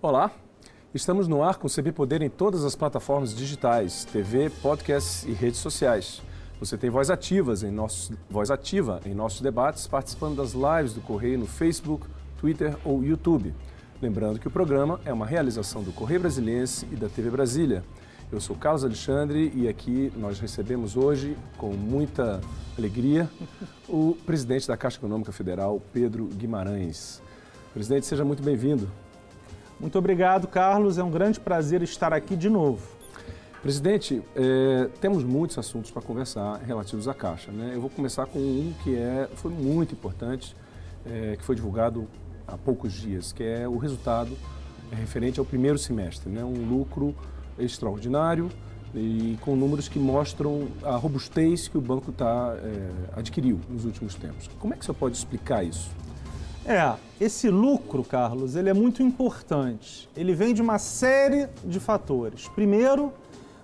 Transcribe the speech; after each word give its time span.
Olá, 0.00 0.30
estamos 0.94 1.26
no 1.26 1.42
ar 1.42 1.56
com 1.56 1.66
o 1.66 1.70
CB 1.70 1.90
Poder 1.90 2.22
em 2.22 2.30
todas 2.30 2.64
as 2.64 2.76
plataformas 2.76 3.34
digitais, 3.34 4.04
TV, 4.04 4.48
podcasts 4.48 5.24
e 5.24 5.32
redes 5.32 5.58
sociais. 5.58 6.22
Você 6.60 6.78
tem 6.78 6.88
voz 6.88 7.10
ativas 7.10 7.64
em 7.64 7.72
nossos, 7.72 8.12
voz 8.30 8.48
ativa 8.48 9.00
em 9.04 9.12
nossos 9.12 9.40
debates, 9.40 9.88
participando 9.88 10.36
das 10.36 10.52
lives 10.52 10.94
do 10.94 11.00
Correio 11.00 11.40
no 11.40 11.46
Facebook, 11.48 12.06
Twitter 12.38 12.76
ou 12.84 13.02
YouTube. 13.02 13.52
Lembrando 14.00 14.38
que 14.38 14.46
o 14.46 14.50
programa 14.52 15.00
é 15.04 15.12
uma 15.12 15.26
realização 15.26 15.82
do 15.82 15.90
Correio 15.90 16.20
Brasiliense 16.20 16.86
e 16.92 16.94
da 16.94 17.08
TV 17.08 17.28
Brasília. 17.28 17.82
Eu 18.30 18.40
sou 18.40 18.54
Carlos 18.54 18.84
Alexandre 18.84 19.50
e 19.52 19.66
aqui 19.66 20.12
nós 20.16 20.38
recebemos 20.38 20.96
hoje, 20.96 21.36
com 21.56 21.72
muita 21.72 22.40
alegria, 22.78 23.28
o 23.88 24.16
presidente 24.24 24.68
da 24.68 24.76
Caixa 24.76 24.98
Econômica 24.98 25.32
Federal, 25.32 25.82
Pedro 25.92 26.26
Guimarães. 26.26 27.20
Presidente, 27.74 28.06
seja 28.06 28.24
muito 28.24 28.44
bem-vindo. 28.44 28.88
Muito 29.80 29.96
obrigado, 29.96 30.48
Carlos. 30.48 30.98
É 30.98 31.04
um 31.04 31.10
grande 31.10 31.38
prazer 31.38 31.82
estar 31.82 32.12
aqui 32.12 32.34
de 32.34 32.50
novo. 32.50 32.98
Presidente, 33.62 34.22
é, 34.34 34.88
temos 35.00 35.22
muitos 35.22 35.56
assuntos 35.56 35.90
para 35.90 36.02
conversar 36.02 36.56
relativos 36.56 37.06
à 37.06 37.14
Caixa. 37.14 37.52
Né? 37.52 37.72
Eu 37.74 37.80
vou 37.80 37.90
começar 37.90 38.26
com 38.26 38.38
um 38.40 38.74
que 38.82 38.96
é, 38.96 39.28
foi 39.36 39.52
muito 39.52 39.94
importante, 39.94 40.56
é, 41.06 41.36
que 41.36 41.44
foi 41.44 41.54
divulgado 41.54 42.08
há 42.46 42.56
poucos 42.56 42.92
dias, 42.92 43.32
que 43.32 43.44
é 43.44 43.68
o 43.68 43.76
resultado 43.76 44.36
referente 44.90 45.38
ao 45.38 45.46
primeiro 45.46 45.78
semestre. 45.78 46.28
Né? 46.28 46.42
Um 46.42 46.68
lucro 46.68 47.14
extraordinário 47.56 48.48
e 48.94 49.38
com 49.42 49.54
números 49.54 49.88
que 49.88 49.98
mostram 49.98 50.68
a 50.82 50.96
robustez 50.96 51.68
que 51.68 51.78
o 51.78 51.80
banco 51.80 52.10
tá, 52.10 52.56
é, 52.58 53.18
adquiriu 53.18 53.60
nos 53.68 53.84
últimos 53.84 54.16
tempos. 54.16 54.50
Como 54.58 54.74
é 54.74 54.76
que 54.76 54.84
você 54.84 54.92
pode 54.92 55.16
explicar 55.16 55.62
isso? 55.62 55.90
É, 56.68 56.96
esse 57.18 57.48
lucro, 57.48 58.04
Carlos, 58.04 58.54
ele 58.54 58.68
é 58.68 58.74
muito 58.74 59.02
importante. 59.02 60.06
Ele 60.14 60.34
vem 60.34 60.52
de 60.52 60.60
uma 60.60 60.78
série 60.78 61.48
de 61.64 61.80
fatores. 61.80 62.46
Primeiro, 62.48 63.10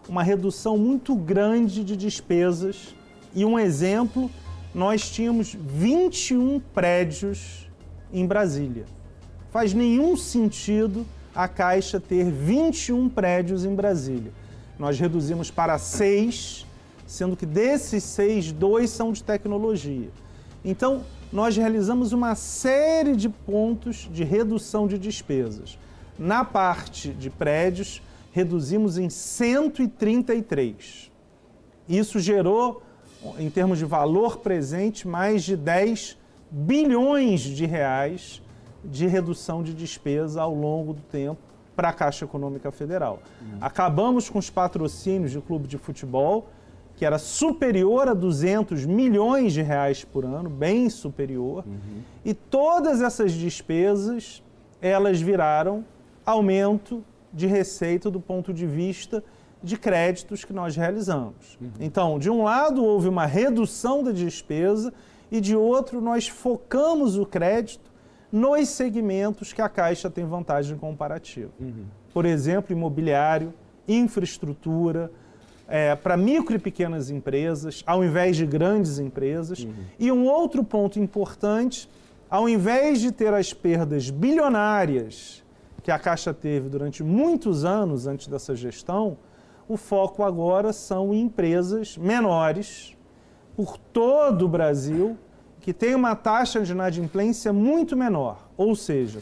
uma 0.09 0.23
redução 0.23 0.79
muito 0.79 1.15
grande 1.15 1.85
de 1.85 1.99
despesas. 1.99 2.95
E 3.35 3.45
um 3.45 3.59
exemplo, 3.59 4.31
nós 4.75 5.11
tínhamos 5.11 5.55
21 5.55 6.59
prédios 6.73 7.69
em 8.11 8.27
Brasília. 8.27 8.87
Faz 9.51 9.75
nenhum 9.75 10.17
sentido 10.17 11.05
a 11.35 11.47
Caixa 11.47 12.01
ter 12.01 12.31
21 12.31 13.11
prédios 13.11 13.67
em 13.67 13.75
Brasília. 13.75 14.33
Nós 14.79 14.99
reduzimos 14.99 15.51
para 15.51 15.77
seis, 15.77 16.65
sendo 17.07 17.37
que 17.37 17.45
desses 17.45 18.03
seis, 18.03 18.51
dois 18.51 18.89
são 18.89 19.13
de 19.13 19.23
tecnologia. 19.23 20.09
Então, 20.65 21.03
nós 21.35 21.57
realizamos 21.57 22.13
uma 22.13 22.37
série 22.37 23.17
de 23.17 23.29
pontos 23.29 24.09
de 24.13 24.23
redução 24.23 24.87
de 24.87 24.97
despesas. 24.97 25.77
Na 26.17 26.45
parte 26.45 27.09
de 27.09 27.29
prédios, 27.29 28.01
reduzimos 28.31 28.99
em 28.99 29.11
133. 29.11 31.11
Isso 31.89 32.21
gerou, 32.21 32.85
em 33.37 33.51
termos 33.51 33.79
de 33.79 33.85
valor 33.85 34.39
presente, 34.39 35.09
mais 35.09 35.43
de 35.43 35.57
10 35.57 36.17
bilhões 36.53 37.41
de 37.41 37.67
reais 37.67 38.41
de 38.85 39.09
redução 39.09 39.61
de 39.61 39.75
despesa 39.75 40.41
ao 40.41 40.55
longo 40.55 40.93
do 40.93 41.03
tempo 41.03 41.41
para 41.75 41.89
a 41.89 41.93
Caixa 41.93 42.25
Econômica 42.25 42.71
Federal. 42.71 43.21
Uhum. 43.43 43.59
Acabamos 43.61 44.31
com 44.31 44.39
os 44.39 44.51
patrocínios 44.51 45.33
de 45.33 45.41
clube 45.41 45.67
de 45.67 45.79
futebol 45.79 46.49
que 46.97 47.05
era 47.05 47.19
superior 47.19 48.09
a 48.09 48.15
200 48.15 48.87
milhões 48.87 49.53
de 49.53 49.63
reais 49.63 50.05
por 50.05 50.25
ano, 50.25 50.49
bem 50.49 50.89
superior, 50.89 51.65
uhum. 51.67 52.03
e 52.25 52.33
todas 52.33 53.03
essas 53.03 53.33
despesas 53.33 54.43
elas 54.81 55.21
viraram 55.21 55.85
aumento 56.25 57.03
de 57.33 57.47
receita 57.47 58.11
do 58.11 58.21
ponto 58.21 58.53
de 58.53 58.67
vista 58.67 59.25
de 59.63 59.79
créditos 59.79 60.45
que 60.45 60.53
nós 60.53 60.77
realizamos. 60.77 61.59
Uhum. 61.61 61.71
Então, 61.81 62.19
de 62.19 62.31
um 62.31 62.45
lado 62.45 62.85
houve 62.85 63.09
uma 63.09 63.27
redução 63.27 64.03
da 64.03 64.13
despesa 64.13 64.93
e 65.33 65.41
de 65.41 65.57
outro 65.57 66.01
nós 66.01 66.29
focamos 66.29 67.17
o 67.17 67.25
crédito 67.25 67.91
nos 68.31 68.69
segmentos 68.69 69.53
que 69.53 69.63
a 69.63 69.69
Caixa 69.69 70.11
tem 70.11 70.25
vantagem 70.27 70.77
comparativa. 70.77 71.51
Uhum. 71.59 71.87
Por 72.13 72.27
exemplo, 72.27 72.73
imobiliário, 72.73 73.55
infraestrutura, 73.89 75.11
é, 75.69 75.95
para 75.95 76.17
micro 76.17 76.57
e 76.57 76.59
pequenas 76.59 77.11
empresas, 77.11 77.83
ao 77.87 78.05
invés 78.05 78.37
de 78.37 78.47
grandes 78.47 78.99
empresas. 78.99 79.61
Uhum. 79.61 79.73
E 79.99 80.13
um 80.13 80.27
outro 80.27 80.63
ponto 80.63 80.99
importante, 80.99 81.89
ao 82.29 82.49
invés 82.49 83.01
de 83.01 83.11
ter 83.11 83.33
as 83.33 83.53
perdas 83.53 84.11
bilionárias 84.11 85.43
que 85.83 85.91
a 85.91 85.99
Caixa 85.99 86.33
teve 86.33 86.69
durante 86.69 87.03
muitos 87.03 87.65
anos 87.65 88.07
antes 88.07 88.27
dessa 88.27 88.55
gestão, 88.57 89.17
o 89.69 89.77
foco 89.77 90.23
agora 90.23 90.73
são 90.73 91.15
empresas 91.15 91.97
menores 91.97 92.97
por 93.57 93.79
todo 93.79 94.45
o 94.45 94.49
Brasil 94.49 95.17
que 95.61 95.73
têm 95.73 95.95
uma 95.95 96.15
taxa 96.15 96.61
de 96.61 96.73
inadimplência 96.73 97.53
muito 97.53 97.97
menor. 97.97 98.49
Ou 98.57 98.77
seja, 98.77 99.21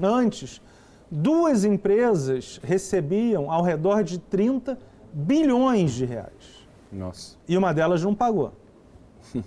antes, 0.00 0.60
duas 1.10 1.64
empresas 1.64 2.60
recebiam 2.62 3.50
ao 3.50 3.62
redor 3.62 4.04
de 4.04 4.18
30 4.18 4.78
bilhões 5.12 5.92
de 5.92 6.04
reais. 6.04 6.66
Nossa. 6.92 7.36
E 7.46 7.56
uma 7.56 7.72
delas 7.72 8.02
não 8.02 8.14
pagou. 8.14 8.52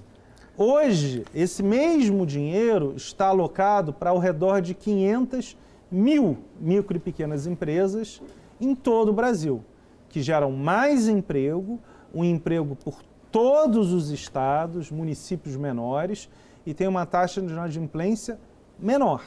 Hoje, 0.57 1.25
esse 1.33 1.63
mesmo 1.63 2.25
dinheiro 2.25 2.93
está 2.95 3.27
alocado 3.27 3.93
para 3.93 4.11
ao 4.11 4.19
redor 4.19 4.61
de 4.61 4.73
500 4.73 5.57
mil 5.91 6.37
micro 6.59 6.97
e 6.97 6.99
pequenas 6.99 7.47
empresas 7.47 8.21
em 8.59 8.75
todo 8.75 9.09
o 9.09 9.13
Brasil, 9.13 9.63
que 10.07 10.21
geram 10.21 10.51
mais 10.51 11.07
emprego, 11.07 11.79
um 12.13 12.23
emprego 12.23 12.75
por 12.75 13.01
todos 13.31 13.91
os 13.91 14.09
estados, 14.09 14.91
municípios 14.91 15.55
menores, 15.55 16.29
e 16.65 16.73
tem 16.73 16.87
uma 16.87 17.05
taxa 17.05 17.41
de 17.41 17.51
inadimplência 17.51 18.39
menor. 18.77 19.23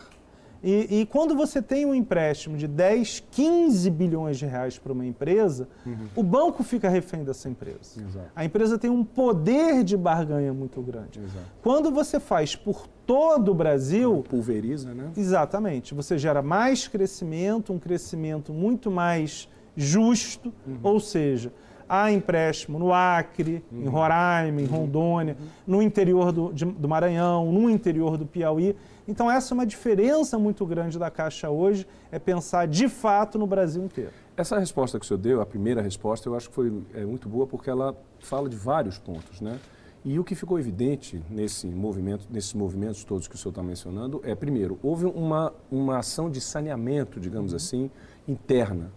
E, 0.64 1.00
e, 1.00 1.06
quando 1.06 1.36
você 1.36 1.60
tem 1.60 1.84
um 1.84 1.94
empréstimo 1.94 2.56
de 2.56 2.66
10, 2.66 3.25
15 3.30 3.91
bilhões 3.91 4.38
de 4.38 4.47
reais 4.47 4.78
para 4.78 4.94
uma 4.94 5.04
empresa, 5.04 5.69
uhum. 5.84 6.06
o 6.16 6.22
banco 6.22 6.64
fica 6.64 6.88
refém 6.88 7.22
dessa 7.22 7.50
empresa. 7.50 8.00
Exato. 8.00 8.30
A 8.34 8.47
empresa 8.47 8.78
tem 8.78 8.88
um 8.88 9.04
poder 9.04 9.84
de 9.84 9.94
barganha 9.94 10.54
muito 10.54 10.80
grande. 10.80 11.19
Exato. 11.19 11.44
Quando 11.62 11.91
você 11.91 12.19
faz 12.19 12.56
por 12.56 12.88
todo 13.04 13.50
o 13.50 13.54
Brasil. 13.54 14.24
Pulveriza, 14.26 14.94
né? 14.94 15.10
Exatamente. 15.14 15.92
Você 15.92 16.16
gera 16.16 16.41
mais 16.41 16.88
crescimento, 16.88 17.70
um 17.70 17.78
crescimento 17.78 18.50
muito 18.50 18.91
mais 18.91 19.47
justo, 19.76 20.50
uhum. 20.66 20.78
ou 20.82 20.98
seja, 20.98 21.53
há 21.88 22.10
empréstimo 22.10 22.78
no 22.78 22.92
Acre, 22.92 23.62
uhum. 23.70 23.82
em 23.82 23.86
Roraima, 23.86 24.60
em 24.60 24.64
uhum. 24.64 24.70
Rondônia, 24.70 25.36
uhum. 25.38 25.47
no 25.66 25.82
interior 25.82 26.32
do, 26.32 26.53
de, 26.53 26.64
do 26.64 26.88
Maranhão, 26.88 27.53
no 27.53 27.69
interior 27.69 28.16
do 28.16 28.26
Piauí. 28.26 28.74
Então, 29.06 29.31
essa 29.31 29.53
é 29.53 29.54
uma 29.54 29.66
diferença 29.66 30.38
muito 30.38 30.65
grande 30.65 30.98
da 30.98 31.10
Caixa 31.10 31.50
hoje, 31.50 31.87
é 32.10 32.19
pensar 32.19 32.66
de 32.66 32.88
fato 32.88 33.38
no 33.38 33.47
Brasil 33.47 33.84
inteiro. 33.84 34.12
Essa 34.37 34.59
resposta 34.59 34.98
que 34.98 35.04
o 35.04 35.09
senhor 35.09 35.19
deu, 35.19 35.41
a 35.41 35.47
primeira 35.47 35.82
resposta, 35.82 36.28
eu 36.28 36.34
acho 36.34 36.48
que 36.48 36.54
foi 36.54 36.72
é, 36.94 37.04
muito 37.04 37.28
boa 37.28 37.47
porque 37.47 37.69
ela 37.69 37.94
fala 38.20 38.48
de 38.48 38.56
vários 38.56 38.98
pontos, 38.98 39.41
né? 39.41 39.59
E 40.04 40.19
o 40.19 40.25
que 40.25 40.34
ficou 40.34 40.59
evidente 40.59 41.22
nesse 41.31 41.66
movimento, 41.66 42.26
nesses 42.31 42.53
movimentos 42.53 43.04
todos 43.04 43.26
que 43.26 43.34
o 43.34 43.38
senhor 43.38 43.50
está 43.50 43.62
mencionando 43.62 44.20
é, 44.22 44.34
primeiro, 44.34 44.78
houve 44.82 45.06
uma, 45.06 45.53
uma 45.71 45.98
ação 45.98 46.28
de 46.28 46.41
saneamento, 46.41 47.19
digamos 47.19 47.53
uhum. 47.53 47.56
assim, 47.56 47.91
interna, 48.28 48.92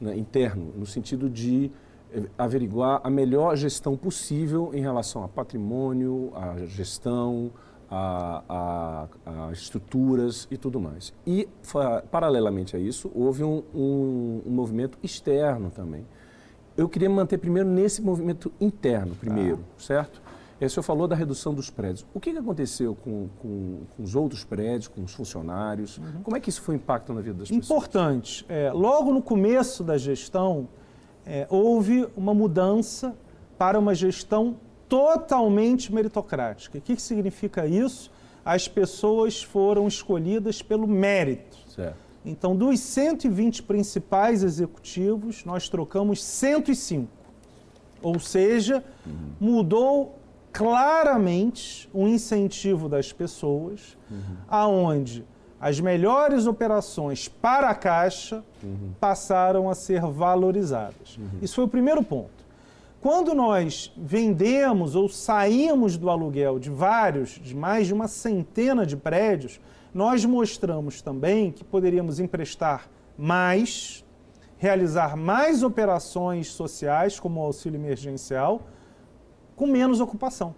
né? 0.00 0.16
interno, 0.16 0.72
no 0.76 0.86
sentido 0.86 1.28
de 1.28 1.70
é, 2.12 2.22
averiguar 2.38 3.00
a 3.02 3.10
melhor 3.10 3.56
gestão 3.56 3.96
possível 3.96 4.70
em 4.72 4.80
relação 4.80 5.24
a 5.24 5.28
patrimônio, 5.28 6.30
a 6.34 6.58
gestão, 6.66 7.50
a, 7.94 8.42
a, 8.48 9.48
a, 9.48 9.52
estruturas 9.52 10.48
e 10.50 10.56
tudo 10.56 10.80
mais. 10.80 11.12
E, 11.26 11.46
paralelamente 12.10 12.74
a 12.74 12.78
isso, 12.78 13.10
houve 13.14 13.44
um, 13.44 13.62
um, 13.74 14.40
um, 14.46 14.50
movimento 14.50 14.98
externo 15.02 15.70
também. 15.70 16.06
Eu 16.74 16.88
queria 16.88 17.10
manter 17.10 17.36
primeiro 17.36 17.68
nesse 17.68 18.00
movimento 18.00 18.50
interno, 18.58 19.14
primeiro, 19.14 19.58
ah. 19.60 19.82
certo? 19.82 20.22
E 20.58 20.64
o 20.64 20.70
senhor 20.70 20.82
falou 20.84 21.06
da 21.06 21.14
redução 21.14 21.52
dos 21.52 21.68
prédios. 21.68 22.06
O 22.14 22.20
que, 22.20 22.32
que 22.32 22.38
aconteceu 22.38 22.94
com, 22.94 23.28
com, 23.40 23.80
com, 23.94 24.02
os 24.02 24.14
outros 24.14 24.42
prédios, 24.42 24.88
com 24.88 25.02
os 25.02 25.12
funcionários? 25.12 25.98
Uhum. 25.98 26.22
Como 26.22 26.36
é 26.36 26.40
que 26.40 26.48
isso 26.48 26.62
foi 26.62 26.76
impacto 26.76 27.12
na 27.12 27.20
vida 27.20 27.40
das 27.40 27.50
pessoas? 27.50 27.66
Importante. 27.66 28.46
É, 28.48 28.72
logo 28.72 29.12
no 29.12 29.20
começo 29.20 29.84
da 29.84 29.98
gestão, 29.98 30.66
é, 31.26 31.46
houve 31.50 32.08
uma 32.16 32.32
mudança 32.32 33.14
para 33.58 33.78
uma 33.78 33.94
gestão 33.94 34.56
totalmente 34.92 35.90
meritocrática. 35.90 36.76
O 36.76 36.80
que, 36.82 36.94
que 36.94 37.00
significa 37.00 37.66
isso? 37.66 38.10
As 38.44 38.68
pessoas 38.68 39.42
foram 39.42 39.88
escolhidas 39.88 40.60
pelo 40.60 40.86
mérito. 40.86 41.56
Certo. 41.74 41.96
Então, 42.22 42.54
dos 42.54 42.78
120 42.78 43.62
principais 43.62 44.42
executivos, 44.42 45.46
nós 45.46 45.66
trocamos 45.66 46.22
105. 46.22 47.08
Ou 48.02 48.20
seja, 48.20 48.84
uhum. 49.06 49.30
mudou 49.40 50.18
claramente 50.52 51.88
o 51.90 52.06
incentivo 52.06 52.86
das 52.86 53.14
pessoas, 53.14 53.96
uhum. 54.10 54.36
aonde 54.46 55.24
as 55.58 55.80
melhores 55.80 56.46
operações 56.46 57.28
para 57.28 57.70
a 57.70 57.74
Caixa 57.74 58.44
uhum. 58.62 58.92
passaram 59.00 59.70
a 59.70 59.74
ser 59.74 60.02
valorizadas. 60.02 61.16
Uhum. 61.16 61.38
Isso 61.40 61.54
foi 61.54 61.64
o 61.64 61.68
primeiro 61.68 62.02
ponto. 62.02 62.42
Quando 63.02 63.34
nós 63.34 63.92
vendemos 63.96 64.94
ou 64.94 65.08
saímos 65.08 65.98
do 65.98 66.08
aluguel 66.08 66.60
de 66.60 66.70
vários, 66.70 67.30
de 67.30 67.52
mais 67.52 67.88
de 67.88 67.92
uma 67.92 68.06
centena 68.06 68.86
de 68.86 68.96
prédios, 68.96 69.60
nós 69.92 70.24
mostramos 70.24 71.02
também 71.02 71.50
que 71.50 71.64
poderíamos 71.64 72.20
emprestar 72.20 72.88
mais, 73.18 74.04
realizar 74.56 75.16
mais 75.16 75.64
operações 75.64 76.52
sociais, 76.52 77.18
como 77.18 77.40
o 77.40 77.42
auxílio 77.42 77.76
emergencial, 77.76 78.62
com 79.56 79.66
menos 79.66 80.00
ocupação. 80.00 80.54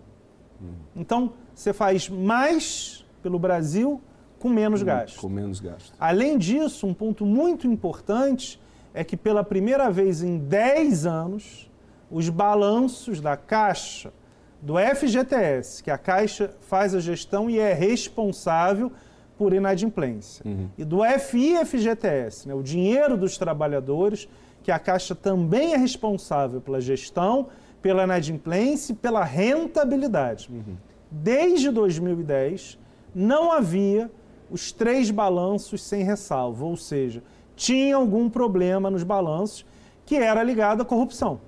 Uhum. 0.60 0.74
Então, 0.96 1.32
você 1.54 1.72
faz 1.72 2.10
mais 2.10 3.06
pelo 3.22 3.38
Brasil 3.38 4.02
com 4.38 4.50
menos 4.50 4.80
com, 4.80 4.86
gasto. 4.86 5.18
Com 5.18 5.30
menos 5.30 5.60
gasto. 5.60 5.94
Além 5.98 6.36
disso, 6.36 6.86
um 6.86 6.92
ponto 6.92 7.24
muito 7.24 7.66
importante 7.66 8.60
é 8.92 9.02
que 9.02 9.16
pela 9.16 9.42
primeira 9.42 9.90
vez 9.90 10.22
em 10.22 10.36
10 10.36 11.06
anos, 11.06 11.70
os 12.10 12.28
balanços 12.28 13.20
da 13.20 13.36
Caixa, 13.36 14.12
do 14.60 14.74
FGTS, 14.78 15.82
que 15.82 15.90
a 15.90 15.98
Caixa 15.98 16.54
faz 16.60 16.94
a 16.94 17.00
gestão 17.00 17.50
e 17.50 17.58
é 17.58 17.72
responsável 17.72 18.90
por 19.36 19.52
inadimplência, 19.52 20.44
uhum. 20.46 20.68
e 20.78 20.84
do 20.84 21.00
FIFGTS, 21.02 22.46
né, 22.46 22.54
o 22.54 22.62
dinheiro 22.62 23.16
dos 23.16 23.36
trabalhadores, 23.36 24.28
que 24.62 24.70
a 24.70 24.78
Caixa 24.78 25.14
também 25.14 25.74
é 25.74 25.76
responsável 25.76 26.60
pela 26.60 26.80
gestão, 26.80 27.48
pela 27.82 28.04
inadimplência 28.04 28.92
e 28.92 28.96
pela 28.96 29.24
rentabilidade. 29.24 30.48
Uhum. 30.50 30.76
Desde 31.10 31.70
2010, 31.70 32.78
não 33.14 33.52
havia 33.52 34.10
os 34.50 34.72
três 34.72 35.10
balanços 35.10 35.82
sem 35.82 36.02
ressalva, 36.02 36.64
ou 36.64 36.76
seja, 36.76 37.22
tinha 37.56 37.96
algum 37.96 38.30
problema 38.30 38.90
nos 38.90 39.02
balanços 39.02 39.66
que 40.06 40.16
era 40.16 40.42
ligado 40.42 40.82
à 40.82 40.84
corrupção. 40.84 41.40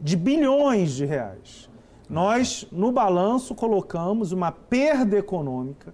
De 0.00 0.16
bilhões 0.16 0.92
de 0.92 1.04
reais. 1.04 1.68
Nós, 2.08 2.66
no 2.70 2.92
balanço, 2.92 3.54
colocamos 3.54 4.32
uma 4.32 4.52
perda 4.52 5.16
econômica 5.18 5.92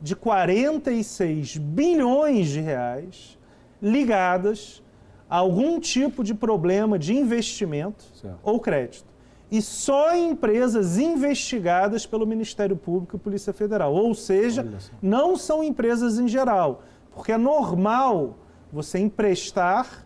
de 0.00 0.14
46 0.14 1.56
bilhões 1.56 2.48
de 2.48 2.60
reais 2.60 3.38
ligadas 3.80 4.82
a 5.28 5.38
algum 5.38 5.80
tipo 5.80 6.22
de 6.22 6.34
problema 6.34 6.98
de 6.98 7.14
investimento 7.14 8.04
certo. 8.14 8.38
ou 8.42 8.60
crédito 8.60 9.16
e 9.50 9.62
só 9.62 10.14
em 10.14 10.30
empresas 10.30 10.98
investigadas 10.98 12.04
pelo 12.04 12.26
Ministério 12.26 12.76
Público 12.76 13.16
e 13.16 13.18
Polícia 13.18 13.52
Federal. 13.52 13.94
Ou 13.94 14.14
seja, 14.14 14.66
não 15.00 15.36
são 15.36 15.62
empresas 15.62 16.18
em 16.18 16.26
geral, 16.26 16.82
porque 17.14 17.32
é 17.32 17.38
normal 17.38 18.36
você 18.72 18.98
emprestar 18.98 20.05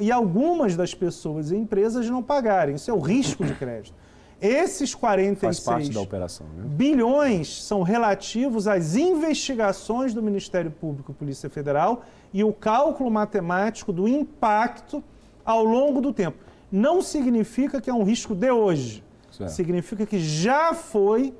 e 0.00 0.10
algumas 0.10 0.76
das 0.76 0.94
pessoas 0.94 1.50
e 1.50 1.56
empresas 1.56 2.08
não 2.08 2.22
pagarem. 2.22 2.74
Isso 2.74 2.90
é 2.90 2.94
o 2.94 3.00
risco 3.00 3.44
de 3.44 3.54
crédito. 3.54 3.94
Esses 4.40 4.94
46 4.94 5.96
operação, 5.96 6.46
né? 6.54 6.64
bilhões 6.66 7.62
são 7.62 7.82
relativos 7.82 8.66
às 8.66 8.94
investigações 8.94 10.12
do 10.12 10.22
Ministério 10.22 10.70
Público 10.70 11.12
e 11.12 11.14
Polícia 11.14 11.48
Federal 11.48 12.02
e 12.32 12.44
o 12.44 12.52
cálculo 12.52 13.10
matemático 13.10 13.92
do 13.92 14.06
impacto 14.06 15.02
ao 15.44 15.64
longo 15.64 16.00
do 16.00 16.12
tempo 16.12 16.38
não 16.70 17.00
significa 17.00 17.80
que 17.80 17.88
é 17.88 17.94
um 17.94 18.02
risco 18.02 18.34
de 18.34 18.50
hoje. 18.50 19.04
Certo. 19.30 19.50
Significa 19.50 20.04
que 20.04 20.18
já 20.18 20.74
foi 20.74 21.32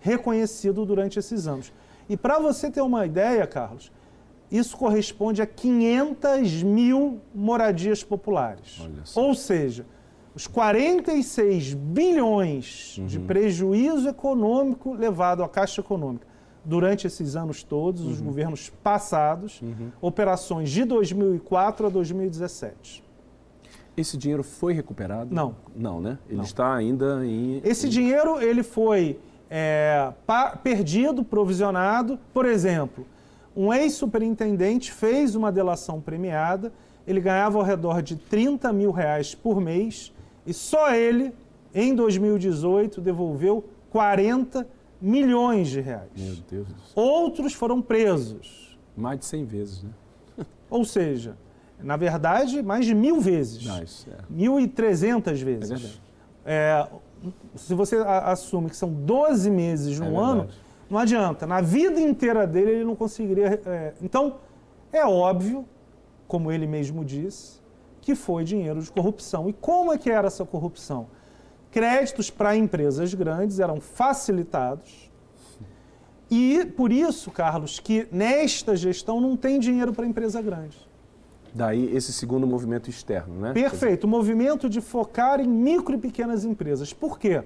reconhecido 0.00 0.84
durante 0.84 1.18
esses 1.18 1.46
anos. 1.46 1.72
E 2.08 2.16
para 2.16 2.38
você 2.38 2.70
ter 2.70 2.80
uma 2.80 3.06
ideia, 3.06 3.46
Carlos, 3.46 3.92
isso 4.50 4.76
corresponde 4.76 5.40
a 5.40 5.46
500 5.46 6.62
mil 6.62 7.20
moradias 7.34 8.02
populares. 8.02 8.80
Ou 9.14 9.34
seja, 9.34 9.86
os 10.34 10.46
46 10.46 11.74
bilhões 11.74 12.96
uhum. 12.98 13.06
de 13.06 13.20
prejuízo 13.20 14.08
econômico 14.08 14.92
levado 14.92 15.42
à 15.42 15.48
Caixa 15.48 15.80
Econômica 15.80 16.26
durante 16.64 17.06
esses 17.06 17.36
anos 17.36 17.62
todos, 17.62 18.02
uhum. 18.02 18.10
os 18.10 18.20
governos 18.20 18.70
passados, 18.82 19.60
uhum. 19.62 19.90
operações 20.00 20.70
de 20.70 20.84
2004 20.84 21.86
a 21.86 21.90
2017. 21.90 23.02
Esse 23.96 24.16
dinheiro 24.16 24.42
foi 24.42 24.72
recuperado? 24.72 25.34
Não. 25.34 25.56
Não, 25.74 26.00
né? 26.00 26.18
Ele 26.28 26.38
Não. 26.38 26.44
está 26.44 26.74
ainda 26.74 27.24
em... 27.26 27.60
Esse 27.64 27.88
dinheiro, 27.88 28.40
ele 28.40 28.62
foi 28.62 29.18
é, 29.48 30.12
perdido, 30.62 31.24
provisionado. 31.24 32.18
Por 32.32 32.46
exemplo, 32.46 33.06
um 33.56 33.72
ex-superintendente 33.72 34.92
fez 34.92 35.34
uma 35.34 35.50
delação 35.50 36.00
premiada, 36.00 36.72
ele 37.06 37.20
ganhava 37.20 37.58
ao 37.58 37.64
redor 37.64 38.02
de 38.02 38.16
30 38.16 38.72
mil 38.72 38.90
reais 38.90 39.34
por 39.34 39.60
mês 39.60 40.12
e 40.46 40.52
só 40.52 40.94
ele, 40.94 41.34
em 41.74 41.94
2018, 41.94 43.00
devolveu 43.00 43.64
40 43.90 44.66
milhões 45.00 45.68
de 45.68 45.80
reais. 45.80 46.10
Meu 46.16 46.36
Deus 46.48 46.68
do 46.68 46.80
céu. 46.80 47.02
Outros 47.02 47.52
foram 47.52 47.82
presos. 47.82 48.78
Mais 48.96 49.18
de 49.18 49.24
100 49.24 49.44
vezes, 49.44 49.82
né? 49.82 49.90
Ou 50.70 50.84
seja, 50.84 51.36
na 51.82 51.96
verdade, 51.96 52.62
mais 52.62 52.84
de 52.84 52.94
mil 52.94 53.20
vezes. 53.20 53.64
Nice, 53.64 54.08
é. 54.08 54.16
Mil 54.28 54.60
e 54.60 54.68
trezentas 54.68 55.40
vezes. 55.40 56.00
É, 56.44 56.86
se 57.54 57.74
você 57.74 57.96
assume 57.96 58.70
que 58.70 58.76
são 58.76 58.92
12 58.92 59.50
meses 59.50 59.98
no 59.98 60.16
é 60.16 60.22
ano, 60.22 60.48
não 60.90 60.98
adianta. 60.98 61.46
Na 61.46 61.60
vida 61.60 62.00
inteira 62.00 62.46
dele, 62.46 62.72
ele 62.72 62.84
não 62.84 62.96
conseguiria. 62.96 63.60
É, 63.64 63.94
então, 64.02 64.38
é 64.92 65.04
óbvio, 65.04 65.64
como 66.26 66.50
ele 66.50 66.66
mesmo 66.66 67.04
disse, 67.04 67.60
que 68.00 68.14
foi 68.14 68.44
dinheiro 68.44 68.82
de 68.82 68.90
corrupção. 68.90 69.48
E 69.48 69.52
como 69.52 69.92
é 69.92 69.98
que 69.98 70.10
era 70.10 70.26
essa 70.26 70.44
corrupção? 70.44 71.06
Créditos 71.70 72.30
para 72.30 72.56
empresas 72.56 73.14
grandes 73.14 73.60
eram 73.60 73.80
facilitados. 73.80 75.08
E 76.28 76.64
por 76.64 76.92
isso, 76.92 77.30
Carlos, 77.30 77.78
que 77.78 78.08
nesta 78.10 78.74
gestão 78.76 79.20
não 79.20 79.36
tem 79.36 79.58
dinheiro 79.58 79.92
para 79.92 80.06
empresa 80.06 80.42
grande. 80.42 80.76
Daí 81.52 81.94
esse 81.94 82.12
segundo 82.12 82.46
movimento 82.46 82.88
externo, 82.88 83.34
né? 83.40 83.52
Perfeito. 83.52 84.04
O 84.04 84.08
movimento 84.08 84.68
de 84.68 84.80
focar 84.80 85.40
em 85.40 85.48
micro 85.48 85.94
e 85.94 85.98
pequenas 85.98 86.44
empresas. 86.44 86.92
Por 86.92 87.18
quê? 87.18 87.42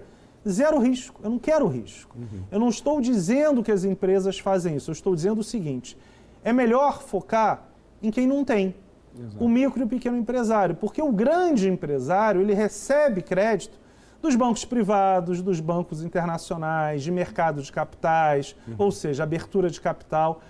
Zero 0.49 0.79
risco. 0.79 1.21
Eu 1.23 1.31
não 1.31 1.39
quero 1.39 1.67
risco. 1.67 2.17
Uhum. 2.19 2.43
Eu 2.51 2.61
não 2.61 2.69
estou 2.69 3.01
dizendo 3.01 3.63
que 3.63 3.73
as 3.73 3.85
empresas 3.85 4.39
fazem 4.39 4.77
isso. 4.77 4.91
Eu 4.91 4.93
estou 4.93 5.15
dizendo 5.15 5.41
o 5.41 5.45
seguinte: 5.45 5.97
é 6.43 6.53
melhor 6.53 7.03
focar 7.03 7.65
em 8.03 8.11
quem 8.11 8.27
não 8.27 8.45
tem. 8.45 8.75
Exato. 9.19 9.45
O 9.45 9.49
micro 9.49 9.81
e 9.81 9.85
o 9.85 9.89
pequeno 9.89 10.17
empresário. 10.17 10.75
Porque 10.75 11.01
o 11.01 11.13
grande 11.13 11.69
empresário, 11.69 12.41
ele 12.41 12.53
recebe 12.53 13.23
crédito 13.23 13.79
dos 14.21 14.35
bancos 14.35 14.65
privados, 14.65 15.43
dos 15.43 15.61
bancos 15.61 16.03
internacionais, 16.03 17.03
de 17.03 17.11
mercado 17.11 17.63
de 17.63 17.71
capitais, 17.71 18.57
uhum. 18.67 18.75
ou 18.79 18.91
seja, 18.91 19.23
abertura 19.23 19.69
de 19.69 19.81
capital. 19.81 20.41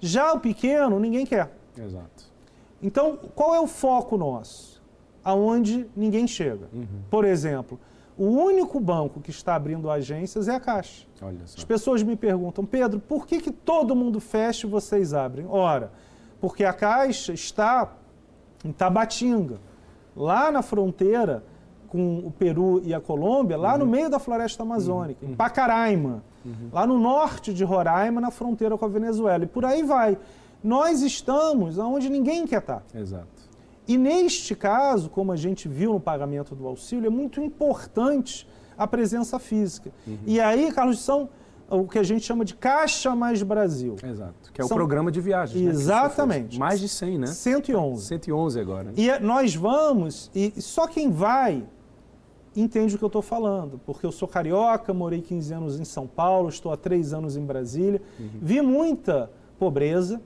Já 0.00 0.32
o 0.32 0.40
pequeno, 0.40 1.00
ninguém 1.00 1.24
quer. 1.24 1.50
Exato. 1.76 2.30
Então, 2.82 3.18
qual 3.34 3.54
é 3.54 3.60
o 3.60 3.66
foco 3.66 4.16
nosso? 4.18 4.82
Aonde 5.24 5.86
ninguém 5.96 6.26
chega. 6.26 6.68
Uhum. 6.72 6.86
Por 7.10 7.24
exemplo, 7.24 7.78
o 8.22 8.26
único 8.26 8.78
banco 8.78 9.20
que 9.20 9.30
está 9.30 9.56
abrindo 9.56 9.90
agências 9.90 10.46
é 10.46 10.54
a 10.54 10.60
Caixa. 10.60 11.04
As 11.56 11.64
pessoas 11.64 12.04
me 12.04 12.14
perguntam, 12.14 12.64
Pedro, 12.64 13.00
por 13.00 13.26
que, 13.26 13.40
que 13.40 13.50
todo 13.50 13.96
mundo 13.96 14.20
fecha 14.20 14.64
e 14.64 14.70
vocês 14.70 15.12
abrem? 15.12 15.44
Ora, 15.48 15.90
porque 16.40 16.64
a 16.64 16.72
Caixa 16.72 17.32
está 17.32 17.92
em 18.64 18.70
Tabatinga, 18.70 19.58
lá 20.16 20.52
na 20.52 20.62
fronteira 20.62 21.42
com 21.88 22.18
o 22.18 22.30
Peru 22.30 22.80
e 22.84 22.94
a 22.94 23.00
Colômbia, 23.00 23.56
lá 23.56 23.72
uhum. 23.72 23.80
no 23.80 23.86
meio 23.86 24.08
da 24.08 24.20
floresta 24.20 24.62
amazônica, 24.62 25.26
uhum. 25.26 25.32
em 25.32 25.34
Pacaraima, 25.34 26.22
uhum. 26.44 26.68
lá 26.72 26.86
no 26.86 27.00
norte 27.00 27.52
de 27.52 27.64
Roraima, 27.64 28.20
na 28.20 28.30
fronteira 28.30 28.78
com 28.78 28.84
a 28.84 28.88
Venezuela. 28.88 29.42
E 29.42 29.48
por 29.48 29.64
aí 29.64 29.82
vai. 29.82 30.16
Nós 30.62 31.02
estamos 31.02 31.76
onde 31.76 32.08
ninguém 32.08 32.46
quer 32.46 32.60
estar. 32.60 32.84
Exato. 32.94 33.26
E 33.86 33.98
neste 33.98 34.54
caso, 34.54 35.10
como 35.10 35.32
a 35.32 35.36
gente 35.36 35.68
viu 35.68 35.92
no 35.92 36.00
pagamento 36.00 36.54
do 36.54 36.66
auxílio, 36.66 37.06
é 37.06 37.10
muito 37.10 37.40
importante 37.40 38.48
a 38.76 38.86
presença 38.86 39.38
física. 39.38 39.90
Uhum. 40.06 40.18
E 40.26 40.40
aí, 40.40 40.72
Carlos, 40.72 41.00
são 41.00 41.28
o 41.68 41.86
que 41.86 41.98
a 41.98 42.02
gente 42.02 42.24
chama 42.24 42.44
de 42.44 42.54
Caixa 42.54 43.14
Mais 43.16 43.42
Brasil. 43.42 43.96
Exato, 44.02 44.52
que 44.52 44.60
é 44.60 44.64
o 44.64 44.68
programa 44.68 45.10
de 45.10 45.20
viagens. 45.20 45.62
Né, 45.62 45.70
Exatamente. 45.70 46.58
Né? 46.58 46.60
Mais 46.60 46.80
de 46.80 46.88
100, 46.88 47.18
né? 47.18 47.26
111. 47.26 48.06
111 48.06 48.60
agora. 48.60 48.84
Né? 48.84 48.92
E 48.96 49.10
é, 49.10 49.18
nós 49.18 49.54
vamos, 49.54 50.30
e 50.34 50.60
só 50.60 50.86
quem 50.86 51.10
vai 51.10 51.64
entende 52.54 52.94
o 52.94 52.98
que 52.98 53.04
eu 53.04 53.08
estou 53.08 53.22
falando, 53.22 53.80
porque 53.86 54.04
eu 54.04 54.12
sou 54.12 54.28
carioca, 54.28 54.92
morei 54.92 55.22
15 55.22 55.54
anos 55.54 55.80
em 55.80 55.84
São 55.84 56.06
Paulo, 56.06 56.50
estou 56.50 56.70
há 56.70 56.76
3 56.76 57.14
anos 57.14 57.34
em 57.34 57.44
Brasília, 57.44 58.02
uhum. 58.20 58.28
vi 58.42 58.60
muita 58.60 59.30
pobreza, 59.58 60.20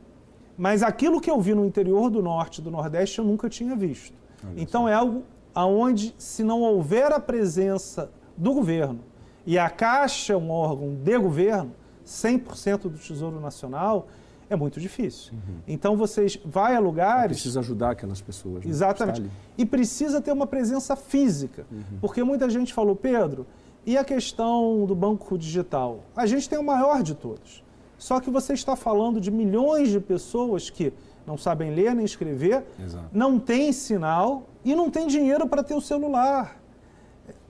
mas 0.56 0.82
aquilo 0.82 1.20
que 1.20 1.30
eu 1.30 1.40
vi 1.40 1.54
no 1.54 1.64
interior 1.64 2.10
do 2.10 2.22
norte 2.22 2.58
e 2.58 2.62
do 2.62 2.70
nordeste 2.70 3.18
eu 3.18 3.24
nunca 3.24 3.48
tinha 3.48 3.76
visto. 3.76 4.14
Então 4.56 4.88
é 4.88 4.94
algo 4.94 5.24
aonde, 5.54 6.14
se 6.18 6.44
não 6.44 6.60
houver 6.60 7.10
a 7.12 7.18
presença 7.18 8.10
do 8.36 8.52
governo, 8.52 9.00
e 9.46 9.58
a 9.58 9.70
Caixa 9.70 10.34
é 10.34 10.36
um 10.36 10.50
órgão 10.50 10.94
de 10.94 11.18
governo, 11.18 11.72
100% 12.06 12.82
do 12.82 12.98
Tesouro 12.98 13.40
Nacional, 13.40 14.06
é 14.48 14.54
muito 14.54 14.80
difícil. 14.80 15.32
Uhum. 15.32 15.58
Então 15.66 15.96
vocês 15.96 16.38
vai 16.44 16.76
a 16.76 16.78
lugares. 16.78 17.38
Precisa 17.38 17.60
ajudar 17.60 17.90
aquelas 17.90 18.20
pessoas. 18.20 18.64
Né? 18.64 18.70
Exatamente. 18.70 19.30
E 19.56 19.66
precisa 19.66 20.20
ter 20.20 20.30
uma 20.30 20.46
presença 20.46 20.94
física. 20.94 21.66
Uhum. 21.70 21.98
Porque 22.00 22.22
muita 22.22 22.48
gente 22.48 22.72
falou, 22.72 22.94
Pedro, 22.94 23.46
e 23.84 23.96
a 23.96 24.04
questão 24.04 24.84
do 24.84 24.94
banco 24.94 25.36
digital? 25.38 26.00
A 26.14 26.26
gente 26.26 26.48
tem 26.48 26.58
o 26.58 26.62
maior 26.62 27.02
de 27.02 27.14
todos. 27.14 27.62
Só 27.98 28.20
que 28.20 28.30
você 28.30 28.52
está 28.52 28.76
falando 28.76 29.20
de 29.20 29.30
milhões 29.30 29.88
de 29.88 30.00
pessoas 30.00 30.68
que 30.70 30.92
não 31.26 31.36
sabem 31.36 31.74
ler 31.74 31.94
nem 31.94 32.04
escrever, 32.04 32.64
Exato. 32.78 33.06
não 33.12 33.38
tem 33.38 33.72
sinal 33.72 34.44
e 34.64 34.74
não 34.74 34.90
tem 34.90 35.06
dinheiro 35.06 35.48
para 35.48 35.62
ter 35.62 35.74
o 35.74 35.80
celular. 35.80 36.60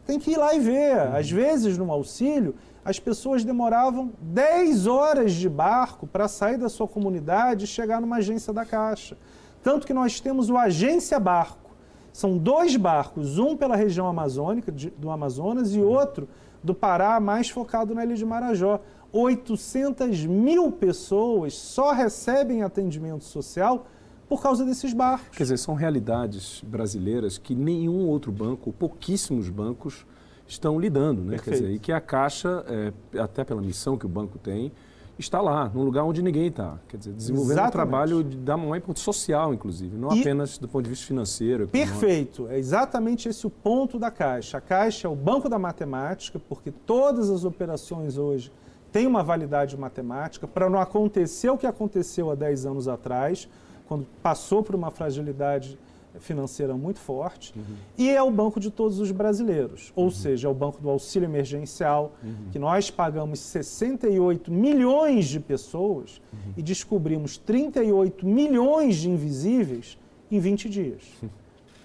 Tem 0.06 0.18
que 0.18 0.30
ir 0.30 0.36
lá 0.38 0.54
e 0.54 0.60
ver. 0.60 0.96
Uhum. 0.96 1.16
Às 1.16 1.30
vezes, 1.30 1.76
no 1.76 1.90
auxílio, 1.90 2.54
as 2.84 3.00
pessoas 3.00 3.44
demoravam 3.44 4.12
10 4.20 4.86
horas 4.86 5.32
de 5.32 5.48
barco 5.48 6.06
para 6.06 6.28
sair 6.28 6.56
da 6.56 6.68
sua 6.68 6.86
comunidade 6.86 7.64
e 7.64 7.66
chegar 7.66 8.00
numa 8.00 8.16
agência 8.16 8.52
da 8.52 8.64
Caixa. 8.64 9.18
Tanto 9.62 9.84
que 9.84 9.92
nós 9.92 10.20
temos 10.20 10.48
o 10.48 10.56
Agência 10.56 11.18
Barco. 11.18 11.74
São 12.12 12.38
dois 12.38 12.76
barcos, 12.76 13.38
um 13.38 13.56
pela 13.56 13.74
região 13.74 14.06
amazônica, 14.06 14.70
de, 14.70 14.90
do 14.90 15.10
Amazonas, 15.10 15.74
e 15.74 15.80
outro 15.80 16.28
do 16.62 16.72
Pará, 16.72 17.18
mais 17.20 17.50
focado 17.50 17.94
na 17.94 18.04
ilha 18.04 18.14
de 18.14 18.24
Marajó. 18.24 18.80
800 19.16 20.26
mil 20.26 20.70
pessoas 20.70 21.54
só 21.54 21.92
recebem 21.92 22.62
atendimento 22.62 23.24
social 23.24 23.86
por 24.28 24.42
causa 24.42 24.64
desses 24.64 24.92
barcos. 24.92 25.36
Quer 25.36 25.44
dizer, 25.44 25.58
são 25.58 25.74
realidades 25.74 26.62
brasileiras 26.66 27.38
que 27.38 27.54
nenhum 27.54 28.06
outro 28.06 28.30
banco, 28.30 28.72
pouquíssimos 28.72 29.48
bancos, 29.48 30.04
estão 30.46 30.78
lidando, 30.78 31.22
né? 31.22 31.38
Quer 31.38 31.50
dizer, 31.50 31.70
e 31.70 31.78
que 31.78 31.92
a 31.92 32.00
Caixa, 32.00 32.64
é, 32.68 33.20
até 33.20 33.42
pela 33.44 33.62
missão 33.62 33.96
que 33.96 34.06
o 34.06 34.08
banco 34.08 34.38
tem, 34.38 34.70
está 35.18 35.40
lá, 35.40 35.70
num 35.74 35.82
lugar 35.82 36.04
onde 36.04 36.22
ninguém 36.22 36.48
está. 36.48 36.78
Quer 36.86 36.98
dizer, 36.98 37.12
desenvolvendo 37.12 37.52
Exatamente. 37.52 37.68
um 37.68 37.72
trabalho 37.72 38.24
de, 38.24 38.36
da 38.36 38.56
maior 38.56 38.76
importância 38.76 39.04
social, 39.04 39.54
inclusive, 39.54 39.96
não 39.96 40.14
e 40.14 40.20
apenas 40.20 40.58
do 40.58 40.68
ponto 40.68 40.84
de 40.84 40.90
vista 40.90 41.06
financeiro. 41.06 41.66
Perfeito. 41.68 42.48
É 42.48 42.58
exatamente 42.58 43.28
esse 43.28 43.46
o 43.46 43.50
ponto 43.50 43.98
da 43.98 44.10
Caixa. 44.10 44.58
A 44.58 44.60
Caixa 44.60 45.08
é 45.08 45.10
o 45.10 45.16
banco 45.16 45.48
da 45.48 45.58
matemática, 45.58 46.38
porque 46.38 46.70
todas 46.70 47.30
as 47.30 47.44
operações 47.44 48.18
hoje 48.18 48.52
têm 48.92 49.06
uma 49.06 49.22
validade 49.22 49.76
matemática 49.76 50.46
para 50.46 50.68
não 50.70 50.80
acontecer 50.80 51.50
o 51.50 51.58
que 51.58 51.66
aconteceu 51.66 52.30
há 52.30 52.34
10 52.34 52.66
anos 52.66 52.88
atrás, 52.88 53.48
quando 53.86 54.06
passou 54.22 54.62
por 54.62 54.74
uma 54.74 54.90
fragilidade 54.90 55.78
financeira 56.18 56.74
muito 56.74 56.98
forte, 56.98 57.52
uhum. 57.56 57.76
e 57.96 58.08
é 58.08 58.22
o 58.22 58.30
banco 58.30 58.58
de 58.58 58.70
todos 58.70 59.00
os 59.00 59.10
brasileiros, 59.10 59.92
ou 59.94 60.04
uhum. 60.04 60.10
seja, 60.10 60.48
é 60.48 60.50
o 60.50 60.54
banco 60.54 60.80
do 60.80 60.88
auxílio 60.88 61.26
emergencial, 61.26 62.14
uhum. 62.22 62.34
que 62.50 62.58
nós 62.58 62.90
pagamos 62.90 63.38
68 63.40 64.50
milhões 64.50 65.26
de 65.26 65.40
pessoas 65.40 66.20
uhum. 66.32 66.54
e 66.56 66.62
descobrimos 66.62 67.36
38 67.36 68.26
milhões 68.26 68.96
de 68.96 69.10
invisíveis 69.10 69.98
em 70.30 70.38
20 70.38 70.68
dias. 70.68 71.02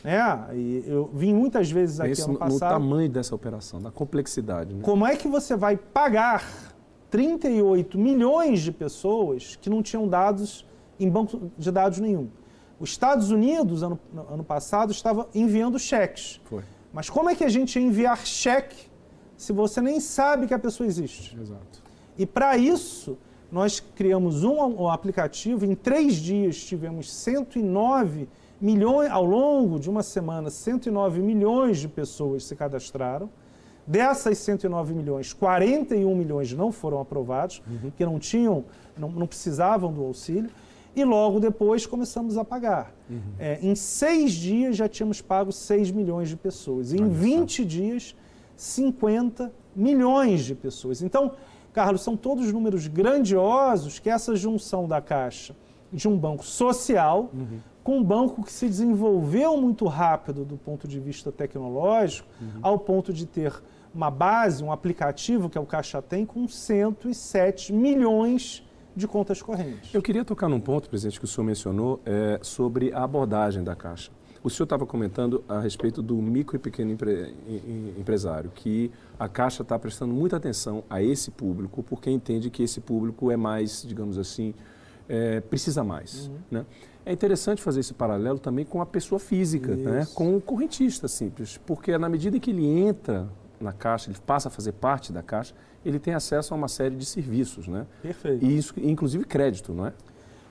É, 0.04 0.56
e 0.56 0.84
eu 0.88 1.10
vim 1.14 1.34
muitas 1.34 1.70
vezes 1.70 2.00
aqui 2.00 2.20
ano 2.22 2.36
passado. 2.38 2.54
no 2.54 2.60
tamanho 2.60 3.10
dessa 3.10 3.36
operação, 3.36 3.80
da 3.80 3.92
complexidade. 3.92 4.74
Né? 4.74 4.82
Como 4.82 5.06
é 5.06 5.16
que 5.16 5.28
você 5.28 5.56
vai 5.56 5.78
pagar 5.78 6.71
38 7.12 8.00
milhões 8.00 8.62
de 8.62 8.72
pessoas 8.72 9.58
que 9.62 9.70
não 9.70 9.84
tinham 9.84 10.08
dados 10.08 10.66
em 11.00 11.10
banco 11.10 11.52
de 11.58 11.70
dados 11.70 12.00
nenhum? 12.00 12.30
Os 12.80 12.90
Estados 12.90 13.30
Unidos, 13.30 13.84
ano, 13.84 14.00
ano 14.30 14.44
passado, 14.44 14.92
estava 14.92 15.30
enviando 15.36 15.78
cheques. 15.78 16.42
Foi. 16.46 16.64
Mas 16.92 17.10
como 17.10 17.30
é 17.30 17.36
que 17.36 17.44
a 17.44 17.50
gente 17.50 17.78
ia 17.78 17.86
enviar 17.86 18.26
cheque 18.26 18.90
se 19.38 19.54
você 19.54 19.82
nem 19.82 20.00
sabe 20.00 20.48
que 20.48 20.54
a 20.54 20.60
pessoa 20.60 20.88
existe? 20.88 21.38
Exato. 21.40 21.84
E 22.18 22.26
para 22.26 22.58
isso, 22.58 23.18
nós 23.52 23.80
criamos 23.80 24.44
um, 24.44 24.58
um, 24.82 24.90
aplicativo, 24.90 25.66
em 25.66 25.76
três 25.76 26.16
dias 26.16 26.64
tivemos 26.64 27.12
109 27.12 28.28
milhões, 28.60 29.12
ao 29.12 29.26
longo 29.26 29.80
de 29.80 29.90
uma 29.90 30.04
semana, 30.04 30.50
109 30.50 31.22
milhões 31.22 31.80
de 31.80 31.88
pessoas 31.88 32.46
se 32.46 32.56
cadastraram. 32.56 33.30
Dessas 33.92 34.38
109 34.38 34.94
milhões, 34.94 35.34
41 35.34 36.16
milhões 36.16 36.54
não 36.54 36.72
foram 36.72 37.02
aprovados, 37.02 37.62
uhum. 37.68 37.92
que 37.92 38.06
não 38.06 38.18
tinham, 38.18 38.64
não, 38.98 39.12
não 39.12 39.28
precisavam 39.28 39.92
do 39.92 40.02
auxílio 40.02 40.50
e 40.96 41.04
logo 41.04 41.42
depois 41.42 41.86
começamos 41.86 42.38
a 42.38 42.46
pagar. 42.46 42.94
Uhum. 43.10 43.20
É, 43.38 43.60
em 43.62 43.76
seis 43.76 44.32
dias 44.32 44.78
já 44.78 44.88
tínhamos 44.88 45.22
pago 45.22 45.52
6 45.52 45.92
milhões 45.92 46.30
de 46.30 46.38
pessoas. 46.38 46.94
Em 46.94 47.10
20 47.10 47.66
dias, 47.66 48.16
50 48.56 49.52
milhões 49.76 50.46
de 50.46 50.56
pessoas. 50.56 51.02
Então, 51.02 51.34
Carlos, 51.74 52.02
são 52.02 52.16
todos 52.16 52.50
números 52.54 52.88
grandiosos 52.88 54.00
que 54.00 54.10
essa 54.10 54.38
junção 54.38 54.88
da 54.88 55.02
Caixa 55.02 55.54
de 55.92 56.08
um 56.08 56.18
banco 56.18 56.46
social 56.46 57.30
uhum. 57.34 57.60
com 57.84 57.98
um 57.98 58.04
banco 58.04 58.42
que 58.42 58.54
se 58.54 58.68
desenvolveu 58.68 59.58
muito 59.58 59.86
rápido 59.86 60.46
do 60.46 60.56
ponto 60.56 60.88
de 60.88 60.98
vista 60.98 61.30
tecnológico, 61.30 62.30
uhum. 62.40 62.60
ao 62.62 62.80
ponto 62.80 63.12
de 63.12 63.26
ter 63.26 63.62
uma 63.94 64.10
base, 64.10 64.64
um 64.64 64.72
aplicativo 64.72 65.50
que 65.50 65.58
é 65.58 65.62
o 65.62 65.66
Caixa 65.66 66.02
tem 66.02 66.26
com 66.26 66.48
107 66.48 67.74
milhões 67.74 68.64
de 68.96 69.08
contas 69.08 69.42
correntes. 69.42 69.94
Eu 69.94 70.02
queria 70.02 70.26
tocar 70.26 70.50
num 70.50 70.60
ponto, 70.60 70.90
presidente, 70.90 71.20
que 71.20 71.26
o 71.26 71.28
senhor 71.28 71.46
mencionou 71.46 72.02
é, 72.06 72.40
sobre 72.42 72.94
a 72.94 73.04
abordagem 73.04 73.64
da 73.64 73.76
Caixa. 73.76 74.12
O 74.44 74.50
senhor 74.50 74.64
estava 74.64 74.86
comentando 74.86 75.44
a 75.48 75.60
respeito 75.60 76.02
do 76.02 76.16
micro 76.16 76.56
e 76.56 76.60
pequeno 76.60 76.92
empre... 76.92 77.36
empresário, 77.98 78.52
que 78.54 78.92
a 79.20 79.30
Caixa 79.30 79.62
está 79.62 79.78
prestando 79.78 80.14
muita 80.14 80.38
atenção 80.38 80.84
a 80.90 81.02
esse 81.02 81.30
público, 81.30 81.84
porque 81.84 82.10
entende 82.10 82.50
que 82.50 82.64
esse 82.64 82.82
público 82.82 83.30
é 83.30 83.38
mais, 83.38 83.84
digamos 83.88 84.18
assim, 84.18 84.54
é, 85.08 85.42
precisa 85.42 85.84
mais. 85.84 86.28
Uhum. 86.28 86.38
Né? 86.50 86.66
É 87.06 87.14
interessante 87.14 87.62
fazer 87.62 87.82
esse 87.82 87.94
paralelo 87.94 88.40
também 88.40 88.66
com 88.66 88.82
a 88.82 88.86
pessoa 88.86 89.20
física, 89.20 89.76
né? 89.76 90.08
com 90.16 90.36
o 90.36 90.42
correntista 90.42 91.08
simples, 91.08 91.60
porque 91.66 91.96
na 91.98 92.10
medida 92.10 92.40
que 92.40 92.50
ele 92.50 92.66
entra 92.66 93.30
na 93.64 93.74
Caixa, 93.74 94.10
ele 94.10 94.18
passa 94.26 94.48
a 94.48 94.52
fazer 94.52 94.74
parte 94.74 95.12
da 95.12 95.22
Caixa, 95.22 95.54
ele 95.86 96.00
tem 96.00 96.14
acesso 96.14 96.54
a 96.54 96.58
uma 96.58 96.68
série 96.68 96.96
de 96.96 97.06
serviços, 97.06 97.68
né? 97.68 97.86
Perfeito. 98.02 98.46
E 98.46 98.58
isso, 98.58 98.74
inclusive 98.78 99.26
crédito, 99.26 99.74
não 99.74 99.88
é? 99.88 99.94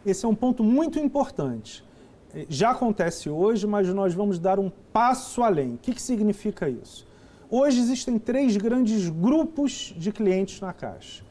Esse 0.04 0.24
é 0.24 0.28
um 0.28 0.34
ponto 0.34 0.64
muito 0.64 0.98
importante. 0.98 1.84
É, 2.34 2.46
já 2.48 2.70
acontece 2.70 3.28
hoje, 3.28 3.66
mas 3.66 3.88
nós 3.88 4.14
vamos 4.14 4.38
dar 4.38 4.58
um 4.58 4.70
passo 4.92 5.42
além. 5.42 5.74
O 5.74 5.78
que, 5.78 5.92
que 5.92 6.02
significa 6.02 6.68
isso? 6.68 7.06
Hoje 7.50 7.80
existem 7.80 8.18
três 8.18 8.56
grandes 8.56 9.08
grupos 9.08 9.94
de 9.96 10.12
clientes 10.12 10.60
na 10.60 10.72
Caixa. 10.72 11.24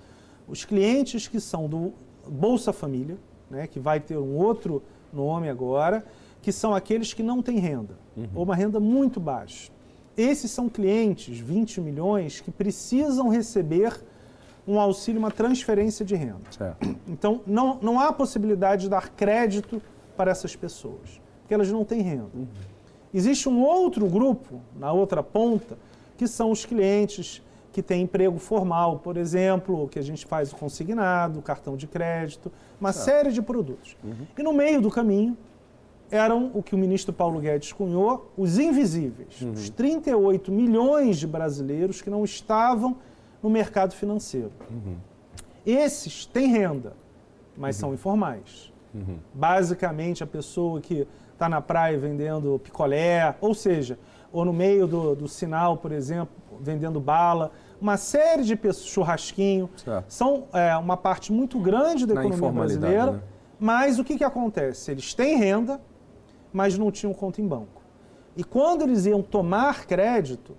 Os 0.47 0.65
clientes 0.65 1.27
que 1.27 1.39
são 1.39 1.67
do 1.67 1.93
Bolsa 2.27 2.73
Família, 2.73 3.17
né, 3.49 3.67
que 3.67 3.79
vai 3.79 3.99
ter 3.99 4.17
um 4.17 4.35
outro 4.35 4.83
nome 5.13 5.49
agora, 5.49 6.03
que 6.41 6.51
são 6.51 6.73
aqueles 6.73 7.13
que 7.13 7.23
não 7.23 7.41
têm 7.41 7.59
renda, 7.59 7.97
uhum. 8.15 8.27
ou 8.35 8.43
uma 8.43 8.55
renda 8.55 8.79
muito 8.79 9.19
baixa. 9.19 9.71
Esses 10.19 10.51
são 10.51 10.67
clientes, 10.67 11.39
20 11.39 11.79
milhões, 11.79 12.41
que 12.41 12.51
precisam 12.51 13.29
receber 13.29 14.03
um 14.67 14.77
auxílio, 14.77 15.17
uma 15.17 15.31
transferência 15.31 16.03
de 16.03 16.13
renda. 16.13 16.41
Certo. 16.51 16.97
Então, 17.07 17.39
não, 17.47 17.79
não 17.81 17.97
há 17.97 18.11
possibilidade 18.11 18.81
de 18.81 18.89
dar 18.89 19.11
crédito 19.11 19.81
para 20.17 20.29
essas 20.29 20.57
pessoas, 20.57 21.21
porque 21.39 21.53
elas 21.53 21.71
não 21.71 21.85
têm 21.85 22.01
renda. 22.01 22.27
Uhum. 22.35 22.45
Existe 23.13 23.47
um 23.47 23.63
outro 23.63 24.07
grupo, 24.07 24.59
na 24.77 24.91
outra 24.91 25.23
ponta, 25.23 25.77
que 26.17 26.27
são 26.27 26.51
os 26.51 26.65
clientes 26.65 27.41
que 27.71 27.81
têm 27.81 28.01
emprego 28.01 28.37
formal, 28.37 28.99
por 28.99 29.15
exemplo, 29.15 29.87
que 29.87 29.97
a 29.97 30.01
gente 30.01 30.25
faz 30.25 30.51
o 30.51 30.57
consignado, 30.57 31.41
cartão 31.41 31.77
de 31.77 31.87
crédito, 31.87 32.51
uma 32.79 32.91
certo. 32.91 33.05
série 33.05 33.31
de 33.31 33.41
produtos. 33.41 33.95
Uhum. 34.03 34.27
E 34.37 34.43
no 34.43 34.51
meio 34.51 34.81
do 34.81 34.91
caminho, 34.91 35.37
eram 36.11 36.51
o 36.53 36.63
que 36.63 36.75
o 36.75 36.77
ministro 36.77 37.13
Paulo 37.13 37.39
Guedes 37.39 37.71
cunhou, 37.71 38.31
os 38.37 38.57
invisíveis, 38.57 39.41
uhum. 39.41 39.51
os 39.51 39.69
38 39.69 40.51
milhões 40.51 41.17
de 41.17 41.27
brasileiros 41.27 42.01
que 42.01 42.09
não 42.09 42.23
estavam 42.23 42.97
no 43.41 43.49
mercado 43.49 43.93
financeiro. 43.93 44.51
Uhum. 44.69 44.95
Esses 45.65 46.25
têm 46.25 46.47
renda, 46.47 46.93
mas 47.55 47.75
uhum. 47.75 47.81
são 47.81 47.93
informais. 47.93 48.73
Uhum. 48.93 49.17
Basicamente, 49.33 50.23
a 50.23 50.27
pessoa 50.27 50.81
que 50.81 51.07
está 51.31 51.47
na 51.47 51.61
praia 51.61 51.97
vendendo 51.97 52.59
picolé, 52.63 53.35
ou 53.39 53.53
seja, 53.53 53.97
ou 54.31 54.43
no 54.43 54.53
meio 54.53 54.87
do, 54.87 55.15
do 55.15 55.27
sinal, 55.27 55.77
por 55.77 55.91
exemplo, 55.91 56.35
vendendo 56.59 56.99
bala, 56.99 57.51
uma 57.79 57.97
série 57.97 58.43
de 58.43 58.55
pessoas, 58.55 58.87
churrasquinho, 58.87 59.69
certo. 59.77 60.05
são 60.09 60.45
é, 60.53 60.75
uma 60.75 60.97
parte 60.97 61.31
muito 61.31 61.57
grande 61.59 62.05
da 62.05 62.15
na 62.15 62.25
economia 62.25 62.51
brasileira. 62.51 63.11
Né? 63.13 63.21
Mas 63.59 63.99
o 63.99 64.03
que, 64.03 64.17
que 64.17 64.23
acontece? 64.23 64.91
Eles 64.91 65.13
têm 65.13 65.37
renda, 65.37 65.79
mas 66.51 66.77
não 66.77 66.91
tinham 66.91 67.13
conta 67.13 67.41
em 67.41 67.47
banco. 67.47 67.81
E 68.35 68.43
quando 68.43 68.83
eles 68.83 69.05
iam 69.05 69.21
tomar 69.21 69.85
crédito, 69.85 70.55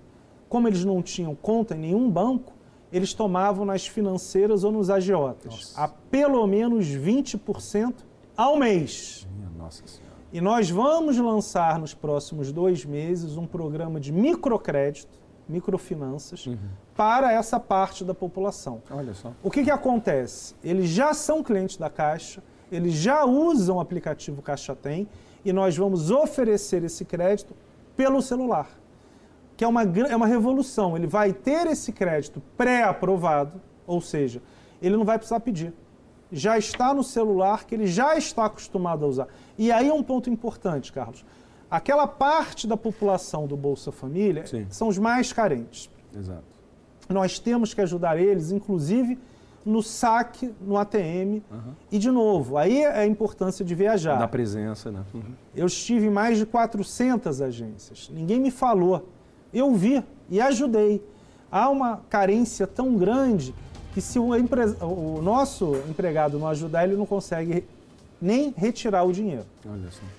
como 0.48 0.68
eles 0.68 0.84
não 0.84 1.02
tinham 1.02 1.34
conta 1.34 1.74
em 1.74 1.78
nenhum 1.78 2.10
banco, 2.10 2.52
eles 2.92 3.14
tomavam 3.14 3.64
nas 3.64 3.86
financeiras 3.86 4.64
ou 4.64 4.72
nos 4.72 4.90
agiotas, 4.90 5.52
Nossa. 5.52 5.80
a 5.80 5.88
pelo 5.88 6.46
menos 6.46 6.86
20% 6.86 7.94
ao 8.36 8.56
mês. 8.56 9.26
Nossa 9.56 9.86
Senhora. 9.86 10.10
E 10.32 10.40
nós 10.40 10.70
vamos 10.70 11.16
lançar 11.18 11.78
nos 11.78 11.94
próximos 11.94 12.52
dois 12.52 12.84
meses 12.84 13.36
um 13.36 13.46
programa 13.46 14.00
de 14.00 14.12
microcrédito, 14.12 15.18
microfinanças, 15.48 16.46
uhum. 16.46 16.56
para 16.96 17.32
essa 17.32 17.58
parte 17.58 18.04
da 18.04 18.14
população. 18.14 18.80
Olha 18.90 19.12
só. 19.14 19.32
O 19.42 19.50
que, 19.50 19.64
que 19.64 19.70
acontece? 19.70 20.54
Eles 20.62 20.88
já 20.88 21.12
são 21.14 21.42
clientes 21.42 21.76
da 21.76 21.90
Caixa, 21.90 22.42
eles 22.70 22.94
já 22.94 23.24
usam 23.24 23.76
o 23.76 23.80
aplicativo 23.80 24.40
Caixa 24.40 24.76
Tem 24.76 25.08
e 25.44 25.52
nós 25.52 25.76
vamos 25.76 26.10
oferecer 26.10 26.84
esse 26.84 27.04
crédito 27.04 27.54
pelo 27.96 28.20
celular, 28.22 28.68
que 29.56 29.64
é 29.64 29.68
uma, 29.68 29.82
é 29.82 30.16
uma 30.16 30.26
revolução. 30.26 30.96
Ele 30.96 31.06
vai 31.06 31.32
ter 31.32 31.66
esse 31.66 31.92
crédito 31.92 32.42
pré-aprovado, 32.56 33.60
ou 33.86 34.00
seja, 34.00 34.42
ele 34.80 34.96
não 34.96 35.04
vai 35.04 35.18
precisar 35.18 35.40
pedir. 35.40 35.72
Já 36.32 36.56
está 36.56 36.94
no 36.94 37.02
celular 37.02 37.64
que 37.64 37.74
ele 37.74 37.86
já 37.86 38.16
está 38.16 38.44
acostumado 38.44 39.04
a 39.04 39.08
usar. 39.08 39.28
E 39.58 39.72
aí 39.72 39.88
é 39.88 39.92
um 39.92 40.02
ponto 40.02 40.30
importante, 40.30 40.92
Carlos. 40.92 41.24
Aquela 41.70 42.06
parte 42.06 42.66
da 42.66 42.76
população 42.76 43.46
do 43.46 43.56
Bolsa 43.56 43.92
Família 43.92 44.46
Sim. 44.46 44.66
são 44.70 44.88
os 44.88 44.98
mais 44.98 45.32
carentes. 45.32 45.90
Exato. 46.16 46.44
Nós 47.08 47.38
temos 47.38 47.74
que 47.74 47.80
ajudar 47.80 48.18
eles, 48.18 48.52
inclusive 48.52 49.18
no 49.64 49.82
saque, 49.82 50.54
no 50.60 50.76
ATM. 50.76 51.42
Uhum. 51.50 51.72
E, 51.90 51.98
de 51.98 52.10
novo, 52.10 52.56
aí 52.56 52.82
é 52.82 53.00
a 53.00 53.06
importância 53.06 53.64
de 53.64 53.74
viajar. 53.74 54.18
Da 54.18 54.28
presença, 54.28 54.90
né? 54.90 55.02
Uhum. 55.12 55.22
Eu 55.54 55.66
estive 55.66 56.06
em 56.06 56.10
mais 56.10 56.38
de 56.38 56.46
400 56.46 57.40
agências. 57.40 58.10
Ninguém 58.12 58.40
me 58.40 58.50
falou. 58.50 59.08
Eu 59.52 59.74
vi 59.74 60.02
e 60.28 60.40
ajudei. 60.40 61.02
Há 61.50 61.68
uma 61.68 62.00
carência 62.08 62.66
tão 62.66 62.96
grande 62.96 63.54
que 63.92 64.00
se 64.00 64.18
o, 64.18 64.34
empre... 64.36 64.62
o 64.80 65.20
nosso 65.20 65.74
empregado 65.88 66.38
não 66.38 66.46
ajudar, 66.48 66.84
ele 66.84 66.96
não 66.96 67.06
consegue 67.06 67.64
nem 68.20 68.54
retirar 68.56 69.04
o 69.04 69.12
dinheiro. 69.12 69.46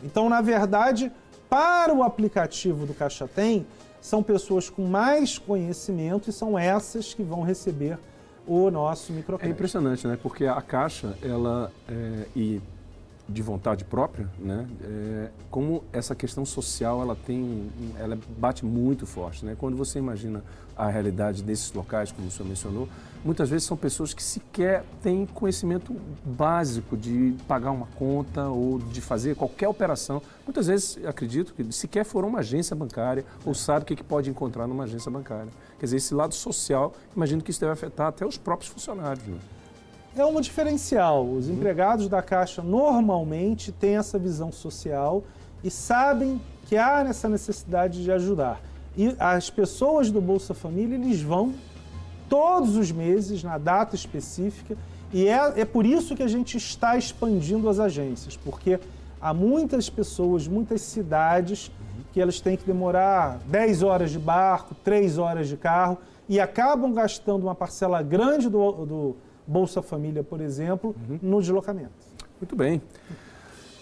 Então, 0.04 0.28
na 0.28 0.42
verdade, 0.42 1.12
para 1.50 1.94
o 1.94 2.04
aplicativo 2.04 2.86
do 2.86 2.94
Caixa 2.94 3.28
Tem, 3.28 3.66
são 4.02 4.24
pessoas 4.24 4.70
com 4.70 4.86
mais 4.86 5.38
conhecimento 5.38 6.30
e 6.30 6.34
são 6.34 6.58
essas 6.58 7.14
que 7.14 7.22
vão 7.22 7.44
receber 7.44 7.98
o 8.48 8.70
nosso 8.72 9.14
microcrédito. 9.14 9.54
É 9.54 9.56
impressionante, 9.56 10.08
né? 10.08 10.18
Porque 10.22 10.46
a 10.46 10.62
Caixa, 10.62 11.16
ela, 11.22 11.72
é, 11.88 12.26
e 12.36 12.62
de 13.32 13.42
vontade 13.42 13.84
própria, 13.84 14.30
né? 14.38 14.68
É, 14.84 15.30
como 15.50 15.84
essa 15.92 16.14
questão 16.14 16.46
social, 16.46 17.02
ela 17.02 17.16
tem, 17.16 17.72
ela 18.00 18.18
bate 18.38 18.66
muito 18.66 19.06
forte, 19.06 19.46
né? 19.46 19.56
Quando 19.58 19.78
você 19.78 20.00
imagina 20.00 20.44
a 20.76 20.88
realidade 20.88 21.44
desses 21.44 21.72
locais, 21.74 22.12
como 22.12 22.28
o 22.28 22.32
senhor 22.32 22.48
mencionou, 22.48 22.90
muitas 23.24 23.50
vezes 23.50 23.68
são 23.68 23.78
pessoas 23.78 24.14
que 24.14 24.24
sequer 24.24 24.84
têm 25.02 25.26
conhecimento 25.26 25.96
básico 26.26 26.98
de 26.98 27.36
pagar 27.48 27.72
uma 27.72 27.88
conta 27.96 28.48
ou 28.48 28.80
de 28.80 29.02
fazer 29.02 29.36
qualquer 29.36 29.68
operação. 29.68 30.22
Muitas 30.46 30.68
vezes, 30.68 30.98
acredito 31.06 31.54
que 31.54 31.72
sequer 31.72 32.04
foram 32.04 32.30
uma 32.30 32.40
agência 32.40 32.76
bancária 32.76 33.26
ou 33.46 33.54
sabe 33.54 33.84
o 33.84 33.86
que, 33.86 34.02
pode 34.04 34.30
encontrar 34.30 34.68
numa 34.68 34.86
agência 34.86 35.12
bancária. 35.12 35.50
Quer 35.80 35.86
dizer, 35.86 35.98
esse 35.98 36.14
lado 36.14 36.34
social, 36.34 36.94
imagino 37.16 37.42
que 37.42 37.52
isso 37.52 37.60
deve 37.60 37.74
afetar 37.74 38.08
até 38.08 38.26
os 38.26 38.38
próprios 38.38 38.72
funcionários. 38.72 39.26
Né? 39.26 39.38
É 40.14 40.26
um 40.26 40.42
diferencial. 40.42 41.26
Os 41.26 41.48
empregados 41.48 42.10
da 42.10 42.22
Caixa 42.22 42.62
normalmente 42.62 43.72
têm 43.72 43.96
essa 43.96 44.20
visão 44.20 44.52
social 44.52 45.24
e 45.64 45.72
sabem 45.72 46.42
que 46.66 46.76
há 46.76 47.00
essa 47.08 47.30
necessidade 47.30 48.04
de 48.04 48.12
ajudar. 48.12 48.62
E 48.98 49.16
as 49.18 49.50
pessoas 49.50 50.12
do 50.12 50.20
Bolsa 50.20 50.54
Família, 50.54 50.96
eles 50.96 51.22
vão 51.22 51.54
todos 52.28 52.76
os 52.76 52.92
meses, 52.92 53.42
na 53.42 53.58
data 53.58 53.96
específica, 53.96 54.78
e 55.14 55.28
é, 55.28 55.62
é 55.62 55.66
por 55.66 55.86
isso 55.86 56.14
que 56.14 56.24
a 56.24 56.28
gente 56.28 56.58
está 56.58 56.98
expandindo 56.98 57.70
as 57.70 57.80
agências, 57.80 58.36
porque 58.36 58.80
há 59.20 59.34
muitas 59.34 59.90
pessoas, 59.90 60.46
muitas 60.46 60.82
cidades 60.82 61.72
que 62.12 62.20
elas 62.20 62.42
têm 62.42 62.58
que 62.58 62.66
demorar 62.66 63.40
10 63.46 63.82
horas 63.84 64.12
de 64.12 64.20
barco, 64.20 64.76
3 64.84 65.18
horas 65.18 65.48
de 65.48 65.56
carro 65.56 65.98
e 66.28 66.38
acabam 66.38 66.94
gastando 66.94 67.44
uma 67.44 67.56
parcela 67.56 68.02
grande 68.02 68.50
do, 68.50 68.72
do 68.86 69.16
Bolsa 69.46 69.82
Família, 69.82 70.24
por 70.24 70.42
exemplo, 70.42 70.96
uhum. 71.10 71.20
no 71.22 71.42
deslocamento. 71.42 71.92
Muito 72.40 72.56
bem. 72.56 72.82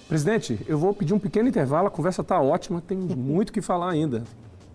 Presidente, 0.08 0.60
eu 0.67 0.78
vou 0.78 0.93
pedir 0.93 1.13
um 1.13 1.19
pequeno 1.19 1.48
intervalo, 1.48 1.88
a 1.88 1.91
conversa 1.91 2.22
está 2.22 2.41
ótima, 2.41 2.82
tem 2.82 2.98
muito 3.15 3.54
que 3.54 3.62
falar 3.62 3.91
ainda. 3.91 4.24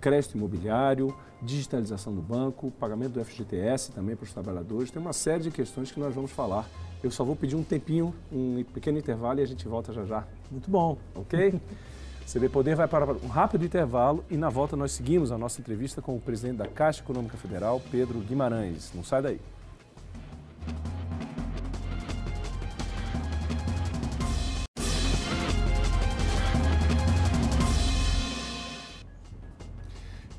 Crédito 0.00 0.36
imobiliário, 0.36 1.14
digitalização 1.42 2.14
do 2.14 2.22
banco, 2.22 2.70
pagamento 2.72 3.12
do 3.12 3.24
FGTS 3.24 3.92
também 3.92 4.14
para 4.14 4.24
os 4.24 4.32
trabalhadores. 4.32 4.90
Tem 4.90 5.00
uma 5.00 5.12
série 5.12 5.44
de 5.44 5.50
questões 5.50 5.90
que 5.90 5.98
nós 5.98 6.14
vamos 6.14 6.30
falar. 6.30 6.68
Eu 7.02 7.10
só 7.10 7.24
vou 7.24 7.36
pedir 7.36 7.56
um 7.56 7.62
tempinho, 7.62 8.14
um 8.32 8.64
pequeno 8.72 8.98
intervalo 8.98 9.40
e 9.40 9.42
a 9.42 9.46
gente 9.46 9.66
volta 9.68 9.92
já 9.92 10.04
já. 10.04 10.24
Muito 10.50 10.70
bom. 10.70 10.96
Ok? 11.14 11.60
CB 12.26 12.48
Poder 12.48 12.74
vai 12.74 12.88
para 12.88 13.12
um 13.12 13.28
rápido 13.28 13.66
intervalo 13.66 14.24
e 14.30 14.36
na 14.36 14.48
volta 14.48 14.76
nós 14.76 14.92
seguimos 14.92 15.30
a 15.30 15.36
nossa 15.36 15.60
entrevista 15.60 16.00
com 16.00 16.16
o 16.16 16.20
presidente 16.20 16.56
da 16.56 16.66
Caixa 16.66 17.02
Econômica 17.02 17.36
Federal, 17.36 17.82
Pedro 17.90 18.18
Guimarães. 18.20 18.92
Não 18.94 19.04
sai 19.04 19.20
daí. 19.20 19.40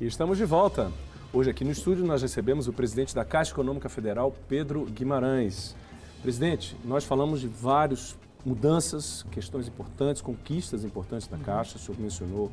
E 0.06 0.08
estamos 0.08 0.38
de 0.38 0.44
volta. 0.44 0.92
Hoje 1.32 1.50
aqui 1.50 1.64
no 1.64 1.72
estúdio 1.72 2.06
nós 2.06 2.22
recebemos 2.22 2.68
o 2.68 2.72
presidente 2.72 3.12
da 3.12 3.24
Caixa 3.24 3.50
Econômica 3.50 3.88
Federal, 3.88 4.32
Pedro 4.48 4.84
Guimarães. 4.84 5.74
Presidente, 6.22 6.76
nós 6.84 7.02
falamos 7.02 7.40
de 7.40 7.48
várias 7.48 8.16
mudanças, 8.44 9.26
questões 9.32 9.66
importantes, 9.66 10.22
conquistas 10.22 10.84
importantes 10.84 11.26
da 11.26 11.36
Caixa. 11.36 11.76
O 11.76 11.80
senhor 11.80 11.98
mencionou 12.00 12.52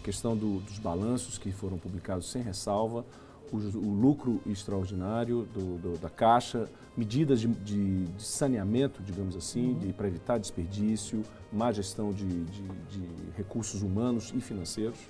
a 0.00 0.04
questão 0.04 0.36
do, 0.36 0.60
dos 0.60 0.78
balanços 0.78 1.38
que 1.38 1.50
foram 1.50 1.76
publicados 1.76 2.30
sem 2.30 2.40
ressalva, 2.40 3.04
o, 3.50 3.56
o 3.56 4.00
lucro 4.00 4.40
extraordinário 4.46 5.48
do, 5.52 5.78
do, 5.78 5.98
da 5.98 6.08
Caixa, 6.08 6.70
medidas 6.96 7.40
de, 7.40 7.48
de, 7.48 8.04
de 8.04 8.22
saneamento, 8.22 9.02
digamos 9.02 9.34
assim, 9.34 9.72
uhum. 9.72 9.90
para 9.90 10.06
evitar 10.06 10.38
desperdício, 10.38 11.24
má 11.52 11.72
gestão 11.72 12.12
de, 12.12 12.44
de 12.44 13.02
recursos 13.36 13.82
humanos 13.82 14.32
e 14.36 14.40
financeiros. 14.40 15.00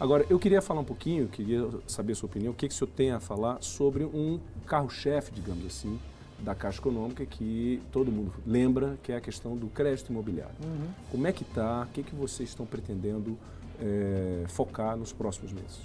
Agora, 0.00 0.24
eu 0.30 0.38
queria 0.38 0.62
falar 0.62 0.80
um 0.80 0.84
pouquinho, 0.84 1.26
queria 1.26 1.68
saber 1.88 2.12
a 2.12 2.14
sua 2.14 2.28
opinião, 2.28 2.52
o 2.52 2.54
que, 2.54 2.68
que 2.68 2.74
o 2.74 2.76
senhor 2.76 2.90
tem 2.94 3.10
a 3.10 3.18
falar 3.18 3.58
sobre 3.60 4.04
um 4.04 4.38
carro-chefe, 4.64 5.32
digamos 5.32 5.66
assim, 5.66 5.98
da 6.38 6.54
Caixa 6.54 6.78
Econômica, 6.78 7.26
que 7.26 7.82
todo 7.90 8.12
mundo 8.12 8.32
lembra, 8.46 8.96
que 9.02 9.10
é 9.10 9.16
a 9.16 9.20
questão 9.20 9.56
do 9.56 9.66
crédito 9.66 10.10
imobiliário. 10.10 10.54
Uhum. 10.62 10.88
Como 11.10 11.26
é 11.26 11.32
que 11.32 11.42
está? 11.42 11.82
O 11.82 11.92
que, 11.92 12.04
que 12.04 12.14
vocês 12.14 12.48
estão 12.48 12.64
pretendendo 12.64 13.36
é, 13.80 14.44
focar 14.46 14.96
nos 14.96 15.12
próximos 15.12 15.52
meses? 15.52 15.80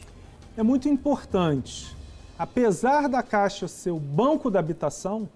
É 0.56 0.62
muito 0.62 0.88
importante. 0.88 1.95
Apesar 2.38 3.10
da 3.10 3.23
Caixa 3.23 3.67
ser 3.67 3.89
o 3.89 3.99
banco 3.99 4.52
da 4.52 4.60
habitação, 4.60 5.28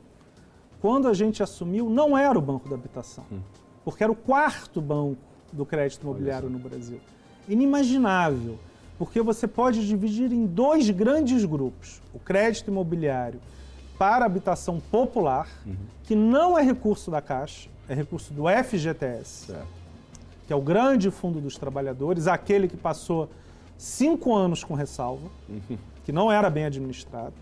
quando 0.80 1.08
a 1.08 1.16
gente 1.16 1.42
assumiu, 1.42 1.90
não 1.90 2.16
era 2.16 2.38
o 2.38 2.42
banco 2.42 2.70
da 2.70 2.76
habitação, 2.76 3.24
hum. 3.32 3.40
porque 3.84 4.04
era 4.04 4.12
o 4.12 4.16
quarto 4.16 4.80
banco 4.80 5.18
do 5.52 5.66
crédito 5.66 6.04
imobiliário 6.04 6.48
no 6.48 6.60
Brasil. 6.60 7.00
Inimaginável 7.50 8.60
porque 8.98 9.22
você 9.22 9.48
pode 9.48 9.86
dividir 9.86 10.32
em 10.32 10.46
dois 10.46 10.90
grandes 10.90 11.46
grupos: 11.46 12.02
o 12.14 12.20
crédito 12.20 12.70
imobiliário 12.70 13.40
para 13.98 14.26
habitação 14.26 14.80
popular, 14.80 15.48
uhum. 15.66 15.76
que 16.04 16.16
não 16.16 16.58
é 16.58 16.62
recurso 16.62 17.10
da 17.10 17.22
Caixa, 17.22 17.70
é 17.90 17.94
recurso 17.94 18.34
do 18.34 18.44
FGTS, 18.44 19.48
certo. 19.48 19.68
que 20.46 20.54
é 20.54 20.56
o 20.56 20.62
grande 20.62 21.10
fundo 21.10 21.42
dos 21.42 21.58
trabalhadores, 21.58 22.28
aquele 22.28 22.68
que 22.68 22.78
passou 22.78 23.30
cinco 23.78 24.36
anos 24.36 24.64
com 24.64 24.74
ressalva, 24.74 25.28
uhum. 25.50 25.78
que 26.06 26.12
não 26.12 26.32
era 26.32 26.50
bem 26.50 26.66
administrado, 26.66 27.34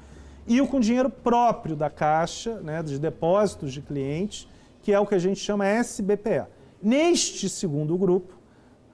e 0.48 0.62
o 0.62 0.68
com 0.68 0.80
dinheiro 0.80 1.10
próprio 1.10 1.76
da 1.76 1.90
Caixa, 1.90 2.60
né, 2.62 2.82
dos 2.82 3.00
depósitos 3.00 3.74
de 3.74 3.82
clientes, 3.82 4.48
que 4.82 4.94
é 4.94 5.00
o 5.00 5.06
que 5.06 5.16
a 5.16 5.20
gente 5.20 5.40
chama 5.40 5.66
SBPE. 5.66 6.46
Neste 6.82 7.50
segundo 7.50 7.98
grupo, 7.98 8.35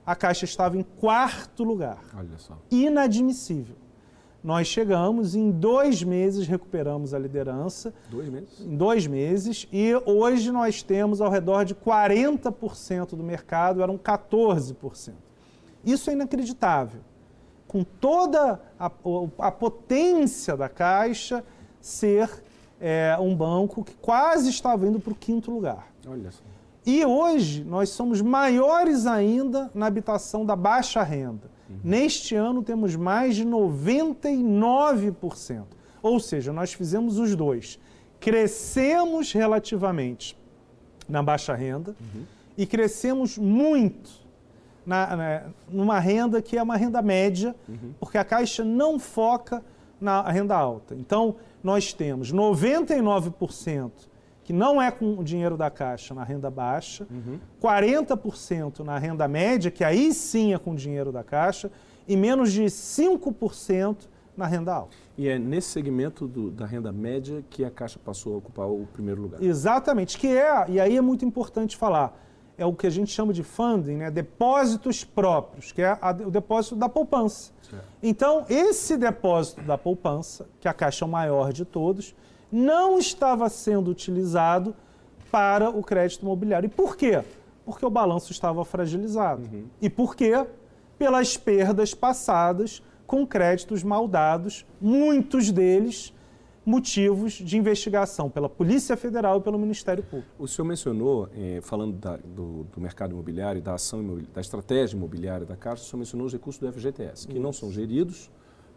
a 0.05 0.15
Caixa 0.15 0.45
estava 0.45 0.77
em 0.77 0.83
quarto 0.83 1.63
lugar. 1.63 1.99
Olha 2.15 2.37
só. 2.37 2.57
Inadmissível. 2.69 3.75
Nós 4.43 4.67
chegamos, 4.67 5.35
em 5.35 5.51
dois 5.51 6.01
meses 6.01 6.47
recuperamos 6.47 7.13
a 7.13 7.19
liderança. 7.19 7.93
Dois 8.09 8.27
meses? 8.27 8.59
Em 8.59 8.75
dois 8.75 9.07
meses. 9.07 9.67
E 9.71 9.93
hoje 10.05 10.51
nós 10.51 10.81
temos 10.81 11.21
ao 11.21 11.29
redor 11.29 11.63
de 11.63 11.75
40% 11.75 13.09
do 13.09 13.23
mercado, 13.23 13.83
eram 13.83 13.97
14%. 13.97 15.13
Isso 15.85 16.09
é 16.09 16.13
inacreditável. 16.13 17.01
Com 17.67 17.83
toda 17.83 18.59
a, 18.79 18.91
a 19.37 19.51
potência 19.51 20.57
da 20.57 20.67
Caixa 20.67 21.43
ser 21.79 22.29
é, 22.79 23.15
um 23.19 23.35
banco 23.35 23.83
que 23.83 23.93
quase 23.93 24.49
estava 24.49 24.87
indo 24.87 24.99
para 24.99 25.13
o 25.13 25.15
quinto 25.15 25.51
lugar. 25.51 25.87
Olha 26.07 26.31
só. 26.31 26.41
E 26.85 27.03
hoje 27.05 27.63
nós 27.63 27.89
somos 27.89 28.21
maiores 28.21 29.05
ainda 29.05 29.69
na 29.73 29.85
habitação 29.85 30.45
da 30.45 30.55
baixa 30.55 31.03
renda. 31.03 31.49
Uhum. 31.69 31.79
Neste 31.83 32.35
ano 32.35 32.63
temos 32.63 32.95
mais 32.95 33.35
de 33.35 33.45
99%. 33.45 35.63
Ou 36.01 36.19
seja, 36.19 36.51
nós 36.51 36.73
fizemos 36.73 37.19
os 37.19 37.35
dois. 37.35 37.79
Crescemos 38.19 39.31
relativamente 39.31 40.35
na 41.07 41.21
baixa 41.21 41.53
renda 41.53 41.95
uhum. 41.99 42.23
e 42.57 42.65
crescemos 42.65 43.37
muito 43.37 44.09
na, 44.85 45.15
na, 45.15 45.43
numa 45.69 45.99
renda 45.99 46.41
que 46.41 46.57
é 46.57 46.63
uma 46.63 46.75
renda 46.75 47.01
média, 47.01 47.55
uhum. 47.69 47.93
porque 47.99 48.17
a 48.17 48.23
Caixa 48.23 48.63
não 48.63 48.97
foca 48.97 49.63
na 49.99 50.23
renda 50.23 50.55
alta. 50.55 50.95
Então, 50.95 51.35
nós 51.63 51.93
temos 51.93 52.33
99% 52.33 53.91
que 54.51 54.53
não 54.53 54.81
é 54.81 54.91
com 54.91 55.17
o 55.17 55.23
dinheiro 55.23 55.55
da 55.55 55.69
Caixa 55.69 56.13
na 56.13 56.25
renda 56.25 56.51
baixa, 56.51 57.07
uhum. 57.09 57.39
40% 57.63 58.79
na 58.79 58.97
renda 58.97 59.25
média, 59.25 59.71
que 59.71 59.81
aí 59.81 60.13
sim 60.13 60.53
é 60.53 60.57
com 60.57 60.73
o 60.73 60.75
dinheiro 60.75 61.09
da 61.09 61.23
Caixa, 61.23 61.71
e 62.05 62.17
menos 62.17 62.51
de 62.51 62.63
5% 62.63 64.09
na 64.35 64.45
renda 64.45 64.73
alta. 64.73 64.93
E 65.17 65.29
é 65.29 65.39
nesse 65.39 65.69
segmento 65.69 66.27
do, 66.27 66.51
da 66.51 66.65
renda 66.65 66.91
média 66.91 67.41
que 67.49 67.63
a 67.63 67.71
Caixa 67.71 67.97
passou 68.03 68.33
a 68.33 68.37
ocupar 68.39 68.67
o 68.67 68.85
primeiro 68.91 69.21
lugar. 69.21 69.41
Exatamente, 69.41 70.17
que 70.17 70.27
é, 70.27 70.65
e 70.67 70.81
aí 70.81 70.97
é 70.97 71.01
muito 71.01 71.23
importante 71.23 71.77
falar, 71.77 72.21
é 72.57 72.65
o 72.65 72.73
que 72.73 72.85
a 72.85 72.91
gente 72.91 73.09
chama 73.09 73.31
de 73.31 73.43
funding, 73.43 73.95
né? 73.95 74.11
depósitos 74.11 75.05
próprios, 75.05 75.71
que 75.71 75.81
é 75.81 75.97
a, 76.01 76.11
o 76.11 76.29
depósito 76.29 76.75
da 76.75 76.89
poupança. 76.89 77.53
Certo. 77.61 77.85
Então, 78.03 78.45
esse 78.49 78.97
depósito 78.97 79.61
da 79.61 79.77
poupança, 79.77 80.45
que 80.59 80.67
a 80.67 80.73
Caixa 80.73 81.05
é 81.05 81.07
o 81.07 81.09
maior 81.09 81.53
de 81.53 81.63
todos, 81.63 82.13
não 82.51 82.97
estava 82.97 83.47
sendo 83.49 83.89
utilizado 83.89 84.75
para 85.31 85.69
o 85.69 85.81
crédito 85.81 86.23
imobiliário. 86.23 86.67
E 86.67 86.69
por 86.69 86.97
quê? 86.97 87.23
Porque 87.63 87.85
o 87.85 87.89
balanço 87.89 88.31
estava 88.31 88.65
fragilizado. 88.65 89.43
Uhum. 89.43 89.65
E 89.81 89.89
por 89.89 90.15
quê? 90.15 90.45
Pelas 90.97 91.37
perdas 91.37 91.93
passadas 91.93 92.83
com 93.07 93.25
créditos 93.25 93.83
mal 93.83 94.07
dados, 94.07 94.65
muitos 94.79 95.51
deles 95.51 96.13
motivos 96.65 97.33
de 97.33 97.57
investigação 97.57 98.29
pela 98.29 98.47
Polícia 98.47 98.95
Federal 98.95 99.39
e 99.39 99.41
pelo 99.41 99.57
Ministério 99.57 100.03
Público. 100.03 100.31
O 100.37 100.47
senhor 100.47 100.67
mencionou, 100.67 101.27
eh, 101.35 101.59
falando 101.61 101.93
da, 101.97 102.17
do, 102.17 102.63
do, 102.65 102.79
mercado 102.79 103.11
imobiliário, 103.11 103.61
da 103.61 103.73
ação 103.73 103.99
imobiliária, 103.99 104.33
da 104.35 104.41
estratégia 104.41 104.95
imobiliária 104.95 105.45
da 105.45 105.55
Caixa, 105.55 105.83
o 105.83 105.85
senhor 105.85 105.99
mencionou 105.99 106.27
os 106.27 106.33
recursos 106.33 106.59
do 106.59 106.71
FGTS, 106.71 107.27
que 107.27 107.33
isso. 107.33 107.41
não 107.41 107.51
são 107.51 107.71
geridos 107.71 108.29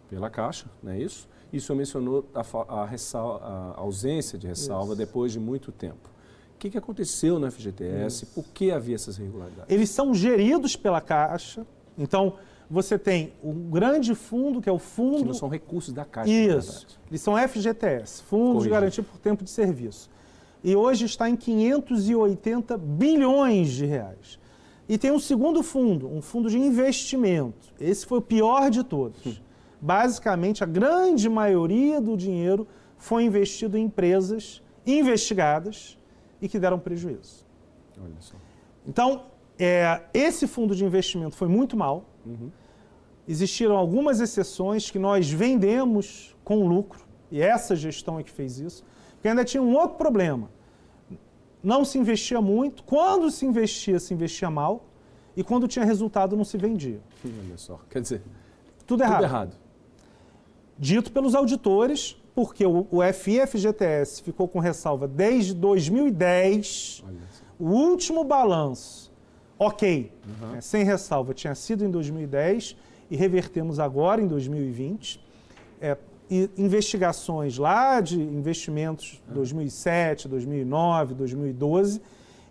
pela 0.08 0.30
Caixa, 0.30 0.66
não 0.82 0.92
é 0.92 0.98
isso? 0.98 1.28
E 1.54 1.58
o 1.58 1.60
senhor 1.60 1.78
mencionou 1.78 2.24
a, 2.34 2.40
a, 2.40 2.84
a 2.84 3.80
ausência 3.80 4.36
de 4.36 4.48
ressalva 4.48 4.88
isso. 4.88 4.96
depois 4.96 5.30
de 5.30 5.38
muito 5.38 5.70
tempo. 5.70 6.10
O 6.56 6.58
que, 6.58 6.68
que 6.68 6.76
aconteceu 6.76 7.38
no 7.38 7.48
FGTS? 7.48 8.24
Isso. 8.24 8.34
Por 8.34 8.44
que 8.46 8.72
havia 8.72 8.96
essas 8.96 9.18
irregularidades? 9.18 9.72
Eles 9.72 9.88
são 9.88 10.12
geridos 10.12 10.74
pela 10.74 11.00
Caixa, 11.00 11.64
então 11.96 12.34
você 12.68 12.98
tem 12.98 13.34
um 13.40 13.70
grande 13.70 14.16
fundo, 14.16 14.60
que 14.60 14.68
é 14.68 14.72
o 14.72 14.80
fundo. 14.80 15.18
Que 15.18 15.24
não 15.26 15.34
são 15.34 15.48
recursos 15.48 15.94
da 15.94 16.04
Caixa. 16.04 16.28
Isso. 16.28 16.88
Eles 17.08 17.20
são 17.20 17.36
FGTS, 17.36 18.24
Fundo 18.24 18.60
de 18.60 18.68
Garantia 18.68 19.04
por 19.04 19.20
Tempo 19.20 19.44
de 19.44 19.50
Serviço. 19.50 20.10
E 20.64 20.74
hoje 20.74 21.04
está 21.04 21.30
em 21.30 21.36
580 21.36 22.76
bilhões 22.76 23.70
de 23.70 23.86
reais. 23.86 24.40
E 24.88 24.98
tem 24.98 25.12
um 25.12 25.20
segundo 25.20 25.62
fundo, 25.62 26.08
um 26.08 26.20
fundo 26.20 26.50
de 26.50 26.58
investimento. 26.58 27.72
Esse 27.80 28.04
foi 28.04 28.18
o 28.18 28.22
pior 28.22 28.70
de 28.70 28.82
todos. 28.82 29.40
Basicamente, 29.84 30.64
a 30.64 30.66
grande 30.66 31.28
maioria 31.28 32.00
do 32.00 32.16
dinheiro 32.16 32.66
foi 32.96 33.24
investido 33.24 33.76
em 33.76 33.84
empresas 33.84 34.62
investigadas 34.86 35.98
e 36.40 36.48
que 36.48 36.58
deram 36.58 36.78
prejuízo. 36.78 37.44
Olha 38.02 38.14
só. 38.18 38.34
Então, 38.86 39.26
é, 39.58 40.00
esse 40.14 40.46
fundo 40.46 40.74
de 40.74 40.86
investimento 40.86 41.36
foi 41.36 41.48
muito 41.48 41.76
mal. 41.76 42.06
Uhum. 42.24 42.50
Existiram 43.28 43.76
algumas 43.76 44.20
exceções 44.20 44.90
que 44.90 44.98
nós 44.98 45.30
vendemos 45.30 46.34
com 46.42 46.66
lucro, 46.66 47.04
e 47.30 47.42
essa 47.42 47.76
gestão 47.76 48.18
é 48.18 48.22
que 48.22 48.30
fez 48.30 48.58
isso, 48.58 48.82
porque 49.12 49.28
ainda 49.28 49.44
tinha 49.44 49.62
um 49.62 49.74
outro 49.74 49.98
problema. 49.98 50.48
Não 51.62 51.84
se 51.84 51.98
investia 51.98 52.40
muito, 52.40 52.84
quando 52.84 53.30
se 53.30 53.44
investia, 53.44 54.00
se 54.00 54.14
investia 54.14 54.48
mal, 54.48 54.86
e 55.36 55.44
quando 55.44 55.68
tinha 55.68 55.84
resultado, 55.84 56.34
não 56.34 56.44
se 56.44 56.56
vendia. 56.56 57.02
Olha 57.22 57.58
só, 57.58 57.78
quer 57.90 58.00
dizer, 58.00 58.22
tudo 58.86 59.02
errado. 59.02 59.16
Tudo 59.16 59.24
errado. 59.24 59.63
Dito 60.78 61.12
pelos 61.12 61.34
auditores, 61.34 62.16
porque 62.34 62.66
o, 62.66 62.86
o 62.90 63.00
FIFGTS 63.12 64.22
ficou 64.22 64.48
com 64.48 64.58
ressalva 64.58 65.06
desde 65.06 65.54
2010, 65.54 67.04
o 67.58 67.66
último 67.66 68.24
balanço, 68.24 69.12
ok, 69.58 70.12
uhum. 70.26 70.52
né, 70.52 70.60
sem 70.60 70.84
ressalva, 70.84 71.32
tinha 71.32 71.54
sido 71.54 71.84
em 71.84 71.90
2010, 71.90 72.76
e 73.10 73.16
revertemos 73.16 73.78
agora 73.78 74.20
em 74.20 74.26
2020. 74.26 75.22
É, 75.80 75.96
e 76.30 76.50
investigações 76.56 77.58
lá 77.58 78.00
de 78.00 78.20
investimentos 78.20 79.22
2007, 79.28 80.26
2009, 80.26 81.14
2012 81.14 82.00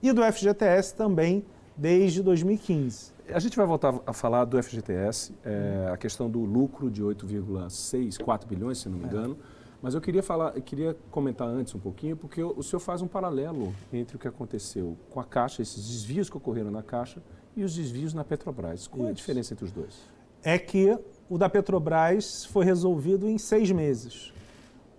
e 0.02 0.12
do 0.12 0.22
FGTS 0.22 0.94
também 0.96 1.44
desde 1.76 2.22
2015. 2.22 3.13
A 3.32 3.40
gente 3.40 3.56
vai 3.56 3.66
voltar 3.66 3.94
a 4.06 4.14
falar 4.14 4.46
do 4.46 4.62
FGTS, 4.62 5.34
é, 5.44 5.90
a 5.92 5.98
questão 5.98 6.30
do 6.30 6.40
lucro 6.40 6.90
de 6.90 7.02
8,6, 7.04 8.22
4 8.22 8.48
bilhões, 8.48 8.80
se 8.80 8.90
não 8.90 8.98
me 8.98 9.06
é. 9.06 9.08
engano. 9.08 9.38
Mas 9.82 9.94
eu 9.94 10.02
queria 10.02 10.24
falar, 10.24 10.56
eu 10.56 10.62
queria 10.62 10.96
comentar 11.12 11.48
antes 11.48 11.76
um 11.76 11.80
pouquinho, 11.80 12.16
porque 12.16 12.42
o 12.42 12.64
senhor 12.64 12.80
faz 12.80 13.02
um 13.02 13.08
paralelo 13.08 13.74
entre 13.92 14.16
o 14.16 14.20
que 14.20 14.28
aconteceu 14.28 14.98
com 15.10 15.20
a 15.20 15.26
Caixa, 15.26 15.62
esses 15.62 15.88
desvios 15.88 16.30
que 16.30 16.38
ocorreram 16.38 16.72
na 16.72 16.82
Caixa, 16.82 17.22
e 17.56 17.64
os 17.64 17.76
desvios 17.76 18.14
na 18.14 18.24
Petrobras. 18.24 18.88
Qual 18.88 19.02
Isso. 19.02 19.08
é 19.08 19.12
a 19.12 19.14
diferença 19.14 19.54
entre 19.54 19.66
os 19.66 19.72
dois? 19.72 20.14
é 20.44 20.60
que 20.60 20.98
o 21.30 21.38
da 21.38 21.50
Petrobras 21.50 22.46
foi 22.46 22.66
resolvido 22.66 23.28
em 23.28 23.38
seis 23.38 23.72
meses. 23.72 24.34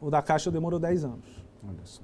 O 0.01 0.11
da 0.11 0.23
Caixa 0.23 0.51
demorou 0.51 0.81
dez 0.81 1.05
anos. 1.05 1.45
Olha 1.63 1.85
só. 1.85 2.03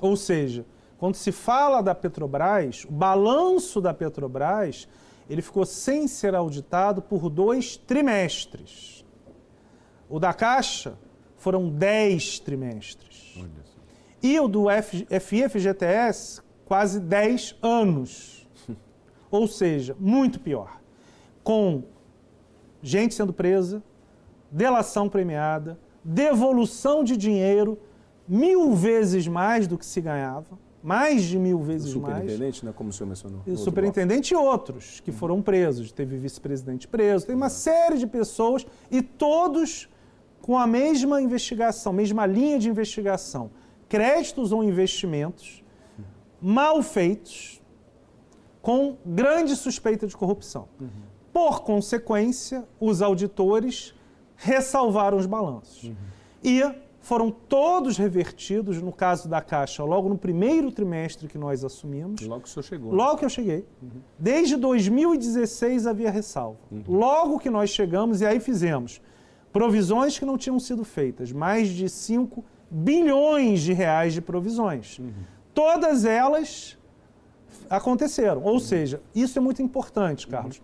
Ou 0.00 0.16
seja, 0.16 0.64
quando 0.96 1.14
se 1.14 1.30
fala 1.30 1.82
da 1.82 1.94
Petrobras, 1.94 2.84
o 2.84 2.92
balanço 2.92 3.80
da 3.80 3.92
Petrobras 3.92 4.88
ele 5.28 5.42
ficou 5.42 5.66
sem 5.66 6.08
ser 6.08 6.34
auditado 6.34 7.02
por 7.02 7.28
dois 7.28 7.76
trimestres. 7.76 9.04
O 10.08 10.18
da 10.18 10.32
Caixa 10.32 10.98
foram 11.36 11.68
dez 11.68 12.38
trimestres. 12.38 13.38
E 14.22 14.40
o 14.40 14.48
do 14.48 14.66
FIFGTS, 15.20 16.42
quase 16.64 16.98
dez 16.98 17.54
anos. 17.62 18.48
Ou 19.30 19.46
seja, 19.46 19.94
muito 20.00 20.40
pior. 20.40 20.80
Com 21.44 21.84
gente 22.82 23.14
sendo 23.14 23.32
presa, 23.32 23.82
delação 24.50 25.08
premiada, 25.08 25.78
devolução 26.02 27.04
de 27.04 27.16
dinheiro 27.16 27.78
mil 28.26 28.74
vezes 28.74 29.26
mais 29.26 29.66
do 29.66 29.78
que 29.78 29.86
se 29.86 30.00
ganhava, 30.00 30.58
mais 30.82 31.22
de 31.22 31.38
mil 31.38 31.60
vezes 31.60 31.88
o 31.88 31.92
superintendente, 31.94 32.40
mais. 32.40 32.62
né, 32.62 32.72
como 32.74 32.90
o 32.90 32.92
senhor 32.92 33.08
mencionou. 33.08 33.42
O 33.46 33.56
superintendente 33.56 34.32
e 34.32 34.36
outros 34.36 35.00
que 35.00 35.10
foram 35.10 35.42
presos. 35.42 35.90
Teve 35.92 36.16
vice-presidente 36.16 36.86
preso, 36.86 37.26
tem 37.26 37.34
uma 37.34 37.50
série 37.50 37.98
de 37.98 38.06
pessoas 38.06 38.66
e 38.90 39.02
todos 39.02 39.88
com 40.40 40.56
a 40.56 40.66
mesma 40.66 41.20
investigação, 41.20 41.92
mesma 41.92 42.26
linha 42.26 42.58
de 42.58 42.68
investigação. 42.68 43.50
Créditos 43.88 44.52
ou 44.52 44.62
investimentos 44.62 45.62
mal 46.40 46.82
feitos, 46.82 47.60
com 48.62 48.96
grande 49.04 49.56
suspeita 49.56 50.06
de 50.06 50.16
corrupção. 50.16 50.68
Uhum. 50.80 50.88
Por 51.32 51.62
consequência, 51.62 52.66
os 52.80 53.02
auditores 53.02 53.94
ressalvaram 54.36 55.18
os 55.18 55.26
balanços. 55.26 55.84
Uhum. 55.84 55.96
E 56.42 56.62
foram 57.08 57.30
todos 57.30 57.96
revertidos, 57.96 58.82
no 58.82 58.92
caso 58.92 59.30
da 59.30 59.40
Caixa, 59.40 59.82
logo 59.82 60.10
no 60.10 60.18
primeiro 60.18 60.70
trimestre 60.70 61.26
que 61.26 61.38
nós 61.38 61.64
assumimos. 61.64 62.20
Logo 62.20 62.42
que 62.42 62.48
o 62.48 62.52
senhor 62.52 62.62
chegou. 62.62 62.92
Logo 62.92 63.12
né? 63.12 63.18
que 63.20 63.24
eu 63.24 63.30
cheguei. 63.30 63.64
Uhum. 63.82 63.88
Desde 64.18 64.56
2016 64.56 65.86
havia 65.86 66.10
ressalva. 66.10 66.58
Uhum. 66.70 66.82
Logo 66.86 67.38
que 67.38 67.48
nós 67.48 67.70
chegamos, 67.70 68.20
e 68.20 68.26
aí 68.26 68.38
fizemos 68.40 69.00
provisões 69.50 70.18
que 70.18 70.26
não 70.26 70.36
tinham 70.36 70.60
sido 70.60 70.84
feitas, 70.84 71.32
mais 71.32 71.70
de 71.70 71.88
5 71.88 72.44
bilhões 72.70 73.62
de 73.62 73.72
reais 73.72 74.12
de 74.12 74.20
provisões. 74.20 74.98
Uhum. 74.98 75.10
Todas 75.54 76.04
elas 76.04 76.76
aconteceram. 77.70 78.42
Ou 78.42 78.52
uhum. 78.52 78.58
seja, 78.58 79.00
isso 79.14 79.38
é 79.38 79.40
muito 79.40 79.62
importante, 79.62 80.28
Carlos. 80.28 80.58
Uhum. 80.58 80.62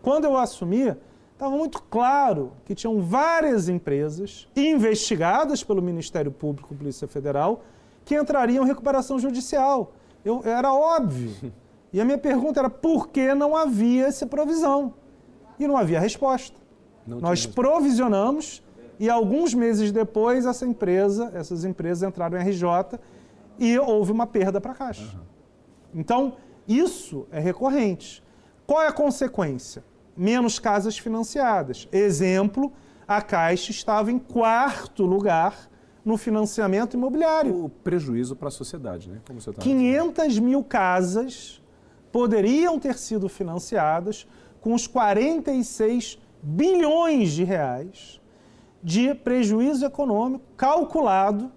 Quando 0.00 0.24
eu 0.24 0.38
assumi, 0.38 0.96
estava 1.42 1.56
muito 1.56 1.82
claro 1.82 2.52
que 2.64 2.72
tinham 2.72 3.00
várias 3.00 3.68
empresas 3.68 4.46
investigadas 4.54 5.64
pelo 5.64 5.82
Ministério 5.82 6.30
Público 6.30 6.72
e 6.72 6.76
Polícia 6.76 7.08
Federal 7.08 7.64
que 8.04 8.14
entrariam 8.14 8.64
em 8.64 8.68
recuperação 8.68 9.18
judicial. 9.18 9.92
Eu, 10.24 10.42
era 10.44 10.72
óbvio. 10.72 11.52
E 11.92 12.00
a 12.00 12.04
minha 12.04 12.16
pergunta 12.16 12.60
era 12.60 12.70
por 12.70 13.08
que 13.08 13.34
não 13.34 13.54
havia 13.54 14.06
essa 14.06 14.24
provisão? 14.24 14.94
E 15.58 15.66
não 15.66 15.76
havia 15.76 16.00
resposta. 16.00 16.56
Não 17.06 17.20
Nós 17.20 17.44
provisionamos 17.44 18.62
e 18.98 19.10
alguns 19.10 19.52
meses 19.52 19.92
depois 19.92 20.46
essa 20.46 20.64
empresa, 20.64 21.30
essas 21.34 21.64
empresas 21.64 22.08
entraram 22.08 22.38
em 22.38 22.40
RJ 22.40 22.98
e 23.58 23.78
houve 23.78 24.10
uma 24.10 24.26
perda 24.26 24.60
para 24.60 24.72
a 24.72 24.74
Caixa. 24.74 25.02
Uhum. 25.02 26.00
Então, 26.00 26.36
isso 26.66 27.26
é 27.30 27.40
recorrente. 27.40 28.22
Qual 28.66 28.80
é 28.80 28.86
a 28.86 28.92
consequência? 28.92 29.84
Menos 30.16 30.58
casas 30.58 30.98
financiadas. 30.98 31.88
Exemplo, 31.90 32.72
a 33.06 33.20
Caixa 33.20 33.70
estava 33.70 34.10
em 34.10 34.18
quarto 34.18 35.04
lugar 35.04 35.70
no 36.04 36.16
financiamento 36.16 36.94
imobiliário. 36.94 37.64
O 37.64 37.68
prejuízo 37.68 38.34
para 38.34 38.48
a 38.48 38.50
sociedade, 38.50 39.08
né? 39.08 39.20
Como 39.26 39.40
você 39.40 39.52
tá 39.52 39.62
500 39.62 40.28
dizendo. 40.28 40.44
mil 40.44 40.64
casas 40.64 41.62
poderiam 42.10 42.78
ter 42.78 42.98
sido 42.98 43.28
financiadas 43.28 44.26
com 44.60 44.74
os 44.74 44.86
46 44.86 46.18
bilhões 46.42 47.32
de 47.32 47.44
reais 47.44 48.20
de 48.82 49.14
prejuízo 49.14 49.86
econômico 49.86 50.44
calculado 50.56 51.52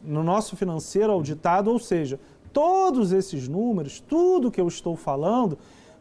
no 0.00 0.22
nosso 0.22 0.56
financeiro 0.56 1.12
auditado, 1.12 1.70
ou 1.70 1.78
seja, 1.78 2.20
todos 2.52 3.12
esses 3.12 3.48
números, 3.48 4.00
tudo 4.00 4.50
que 4.50 4.60
eu 4.60 4.68
estou 4.68 4.96
falando, 4.96 5.58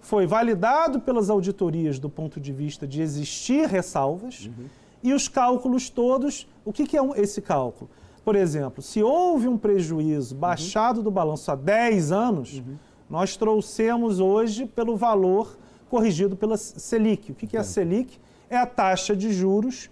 foi 0.08 0.26
validado 0.26 1.02
pelas 1.02 1.30
auditorias 1.30 2.00
do 2.00 2.10
ponto 2.10 2.40
de 2.40 2.54
vista 2.54 2.88
de 2.88 3.02
existir 3.02 3.68
ressalvas 3.68 4.46
uhum. 4.46 4.66
e 5.04 5.14
os 5.14 5.28
cálculos 5.28 5.90
todos. 5.90 6.48
O 6.64 6.72
que, 6.72 6.88
que 6.88 6.98
é 6.98 7.02
esse 7.18 7.42
cálculo? 7.42 7.90
Por 8.24 8.34
exemplo, 8.34 8.82
se 8.82 9.04
houve 9.04 9.50
um 9.50 9.58
prejuízo 9.58 10.34
baixado 10.34 11.00
uhum. 11.00 11.04
do 11.04 11.12
balanço 11.12 11.52
há 11.52 11.56
10 11.56 12.14
anos, 12.14 12.60
uhum. 12.60 12.78
nós 13.10 13.36
trouxemos 13.36 14.22
hoje 14.22 14.66
pelo 14.66 14.96
valor 14.96 15.58
corrigido 15.90 16.38
pela 16.38 16.56
Selic. 16.56 17.34
O 17.34 17.36
que, 17.36 17.46
que 17.46 17.58
é 17.58 17.60
a 17.60 17.64
Selic? 17.66 18.18
É 18.50 18.56
a 18.56 18.66
taxa 18.66 19.14
de 19.14 19.34
juros 19.34 19.90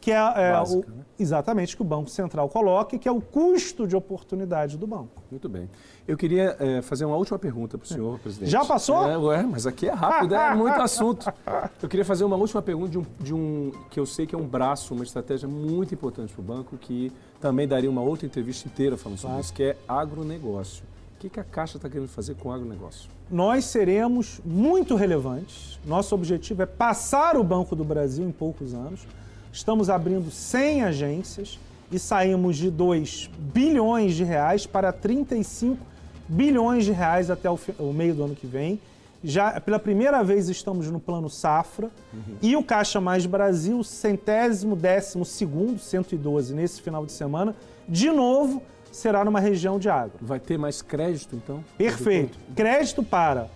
que 0.00 0.10
é, 0.10 0.14
é 0.14 0.52
Básica, 0.52 0.90
o, 0.90 0.96
né? 0.96 1.04
exatamente 1.18 1.76
que 1.76 1.82
o 1.82 1.84
Banco 1.84 2.08
Central 2.08 2.48
coloca, 2.48 2.98
que 2.98 3.06
é 3.06 3.12
o 3.12 3.20
custo 3.20 3.86
de 3.86 3.94
oportunidade 3.94 4.78
do 4.78 4.86
banco. 4.86 5.22
Muito 5.30 5.48
bem. 5.48 5.68
Eu 6.10 6.16
queria 6.16 6.56
é, 6.58 6.82
fazer 6.82 7.04
uma 7.04 7.14
última 7.14 7.38
pergunta 7.38 7.78
para 7.78 7.84
o 7.84 7.88
senhor, 7.88 8.18
presidente. 8.18 8.50
Já 8.50 8.64
passou? 8.64 9.08
É, 9.08 9.16
ué, 9.16 9.44
mas 9.44 9.64
aqui 9.64 9.86
é 9.86 9.92
rápido, 9.92 10.34
é 10.34 10.56
muito 10.56 10.74
assunto. 10.82 11.32
Eu 11.80 11.88
queria 11.88 12.04
fazer 12.04 12.24
uma 12.24 12.34
última 12.34 12.60
pergunta 12.60 12.90
de 12.90 12.98
um, 12.98 13.06
de 13.20 13.32
um 13.32 13.70
que 13.88 14.00
eu 14.00 14.04
sei 14.04 14.26
que 14.26 14.34
é 14.34 14.38
um 14.38 14.44
braço, 14.44 14.92
uma 14.92 15.04
estratégia 15.04 15.48
muito 15.48 15.94
importante 15.94 16.32
para 16.32 16.40
o 16.40 16.44
banco, 16.44 16.76
que 16.76 17.12
também 17.40 17.68
daria 17.68 17.88
uma 17.88 18.00
outra 18.00 18.26
entrevista 18.26 18.66
inteira 18.66 18.96
falando 18.96 19.18
sobre 19.18 19.38
isso, 19.38 19.52
que 19.52 19.62
é 19.62 19.76
agronegócio. 19.86 20.82
O 21.14 21.20
que, 21.20 21.30
que 21.30 21.38
a 21.38 21.44
Caixa 21.44 21.76
está 21.76 21.88
querendo 21.88 22.08
fazer 22.08 22.34
com 22.34 22.48
o 22.48 22.52
agronegócio? 22.52 23.08
Nós 23.30 23.66
seremos 23.66 24.40
muito 24.44 24.96
relevantes. 24.96 25.78
Nosso 25.86 26.12
objetivo 26.12 26.62
é 26.62 26.66
passar 26.66 27.36
o 27.36 27.44
Banco 27.44 27.76
do 27.76 27.84
Brasil 27.84 28.26
em 28.26 28.32
poucos 28.32 28.74
anos. 28.74 29.06
Estamos 29.52 29.88
abrindo 29.88 30.28
100 30.28 30.82
agências 30.82 31.56
e 31.92 32.00
saímos 32.00 32.56
de 32.56 32.68
2 32.68 33.30
bilhões 33.38 34.14
de 34.16 34.24
reais 34.24 34.66
para 34.66 34.92
35 34.92 35.89
bilhões 36.30 36.84
de 36.84 36.92
reais 36.92 37.30
até 37.30 37.50
o, 37.50 37.58
o 37.78 37.92
meio 37.92 38.14
do 38.14 38.24
ano 38.24 38.36
que 38.36 38.46
vem. 38.46 38.80
Já 39.22 39.60
pela 39.60 39.78
primeira 39.78 40.22
vez 40.22 40.48
estamos 40.48 40.90
no 40.90 40.98
plano 40.98 41.28
safra 41.28 41.90
uhum. 42.12 42.36
e 42.40 42.56
o 42.56 42.62
Caixa 42.62 43.00
Mais 43.00 43.26
Brasil, 43.26 43.82
centésimo, 43.84 44.74
décimo 44.74 45.26
segundo, 45.26 45.78
112 45.78 46.54
nesse 46.54 46.80
final 46.80 47.04
de 47.04 47.12
semana, 47.12 47.54
de 47.86 48.10
novo 48.10 48.62
será 48.90 49.24
numa 49.24 49.40
região 49.40 49.78
de 49.78 49.90
água. 49.90 50.12
Vai 50.20 50.40
ter 50.40 50.58
mais 50.58 50.80
crédito 50.80 51.36
então? 51.36 51.62
Perfeito. 51.76 52.38
Crédito 52.56 53.02
para 53.02 53.48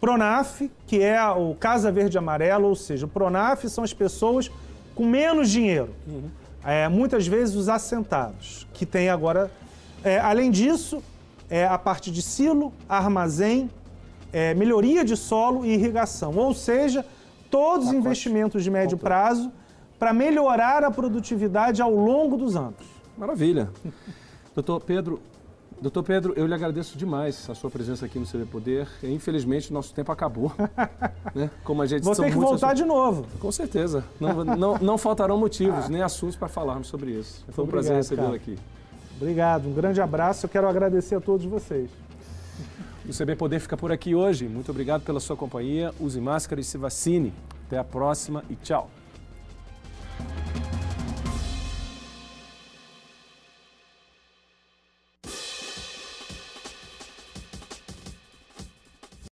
Pronaf, 0.00 0.70
que 0.86 1.00
é 1.00 1.26
o 1.30 1.54
Casa 1.54 1.90
Verde 1.90 2.18
Amarelo, 2.18 2.68
ou 2.68 2.76
seja, 2.76 3.06
o 3.06 3.08
Pronaf 3.08 3.64
são 3.68 3.82
as 3.82 3.94
pessoas 3.94 4.50
com 4.94 5.06
menos 5.06 5.48
dinheiro. 5.48 5.94
Uhum. 6.06 6.28
É, 6.62 6.88
muitas 6.88 7.26
vezes 7.26 7.54
os 7.54 7.70
assentados, 7.70 8.66
que 8.74 8.84
tem 8.84 9.08
agora. 9.08 9.50
É, 10.02 10.18
além 10.18 10.50
disso, 10.50 11.02
é, 11.48 11.66
a 11.66 11.78
parte 11.78 12.10
de 12.10 12.22
silo, 12.22 12.72
armazém, 12.88 13.70
é, 14.32 14.54
melhoria 14.54 15.04
de 15.04 15.16
solo 15.16 15.64
e 15.64 15.74
irrigação. 15.74 16.36
Ou 16.36 16.52
seja, 16.54 17.04
todos 17.50 17.88
os 17.88 17.92
investimentos 17.92 18.64
de 18.64 18.70
médio 18.70 18.98
prazo 18.98 19.52
para 19.98 20.12
melhorar 20.12 20.84
a 20.84 20.90
produtividade 20.90 21.80
ao 21.80 21.94
longo 21.94 22.36
dos 22.36 22.56
anos. 22.56 22.84
Maravilha. 23.16 23.70
Doutor 24.54 24.80
Pedro, 24.80 25.20
Doutor 25.80 26.02
Pedro, 26.02 26.32
eu 26.36 26.46
lhe 26.46 26.54
agradeço 26.54 26.96
demais 26.96 27.48
a 27.50 27.54
sua 27.54 27.70
presença 27.70 28.06
aqui 28.06 28.18
no 28.18 28.24
CB 28.24 28.46
Poder. 28.46 28.88
Infelizmente, 29.02 29.72
nosso 29.72 29.92
tempo 29.92 30.10
acabou. 30.10 30.52
né? 31.34 31.50
Como 31.62 31.82
a 31.82 31.86
gente 31.86 32.02
Vou 32.02 32.14
ter 32.14 32.30
que 32.30 32.36
voltar 32.36 32.68
assuntos... 32.68 32.82
de 32.82 32.84
novo. 32.84 33.26
Com 33.38 33.52
certeza. 33.52 34.04
Não, 34.18 34.44
não, 34.44 34.78
não 34.78 34.98
faltarão 34.98 35.36
motivos, 35.36 35.88
nem 35.88 36.00
assuntos 36.00 36.36
para 36.36 36.48
falarmos 36.48 36.88
sobre 36.88 37.10
isso. 37.10 37.44
Foi 37.50 37.64
um 37.64 37.68
Obrigado, 37.68 37.84
prazer 37.84 37.96
recebê-lo 37.96 38.34
aqui. 38.34 38.56
Obrigado, 39.16 39.68
um 39.68 39.72
grande 39.72 40.00
abraço. 40.00 40.46
Eu 40.46 40.50
quero 40.50 40.68
agradecer 40.68 41.14
a 41.14 41.20
todos 41.20 41.46
vocês. 41.46 41.90
O 43.08 43.12
CB 43.12 43.36
Poder 43.36 43.60
fica 43.60 43.76
por 43.76 43.92
aqui 43.92 44.14
hoje. 44.14 44.48
Muito 44.48 44.70
obrigado 44.70 45.02
pela 45.02 45.20
sua 45.20 45.36
companhia. 45.36 45.92
Use 46.00 46.20
máscara 46.20 46.60
e 46.60 46.64
se 46.64 46.78
vacine. 46.78 47.32
Até 47.66 47.78
a 47.78 47.84
próxima 47.84 48.42
e 48.48 48.56
tchau. 48.56 48.90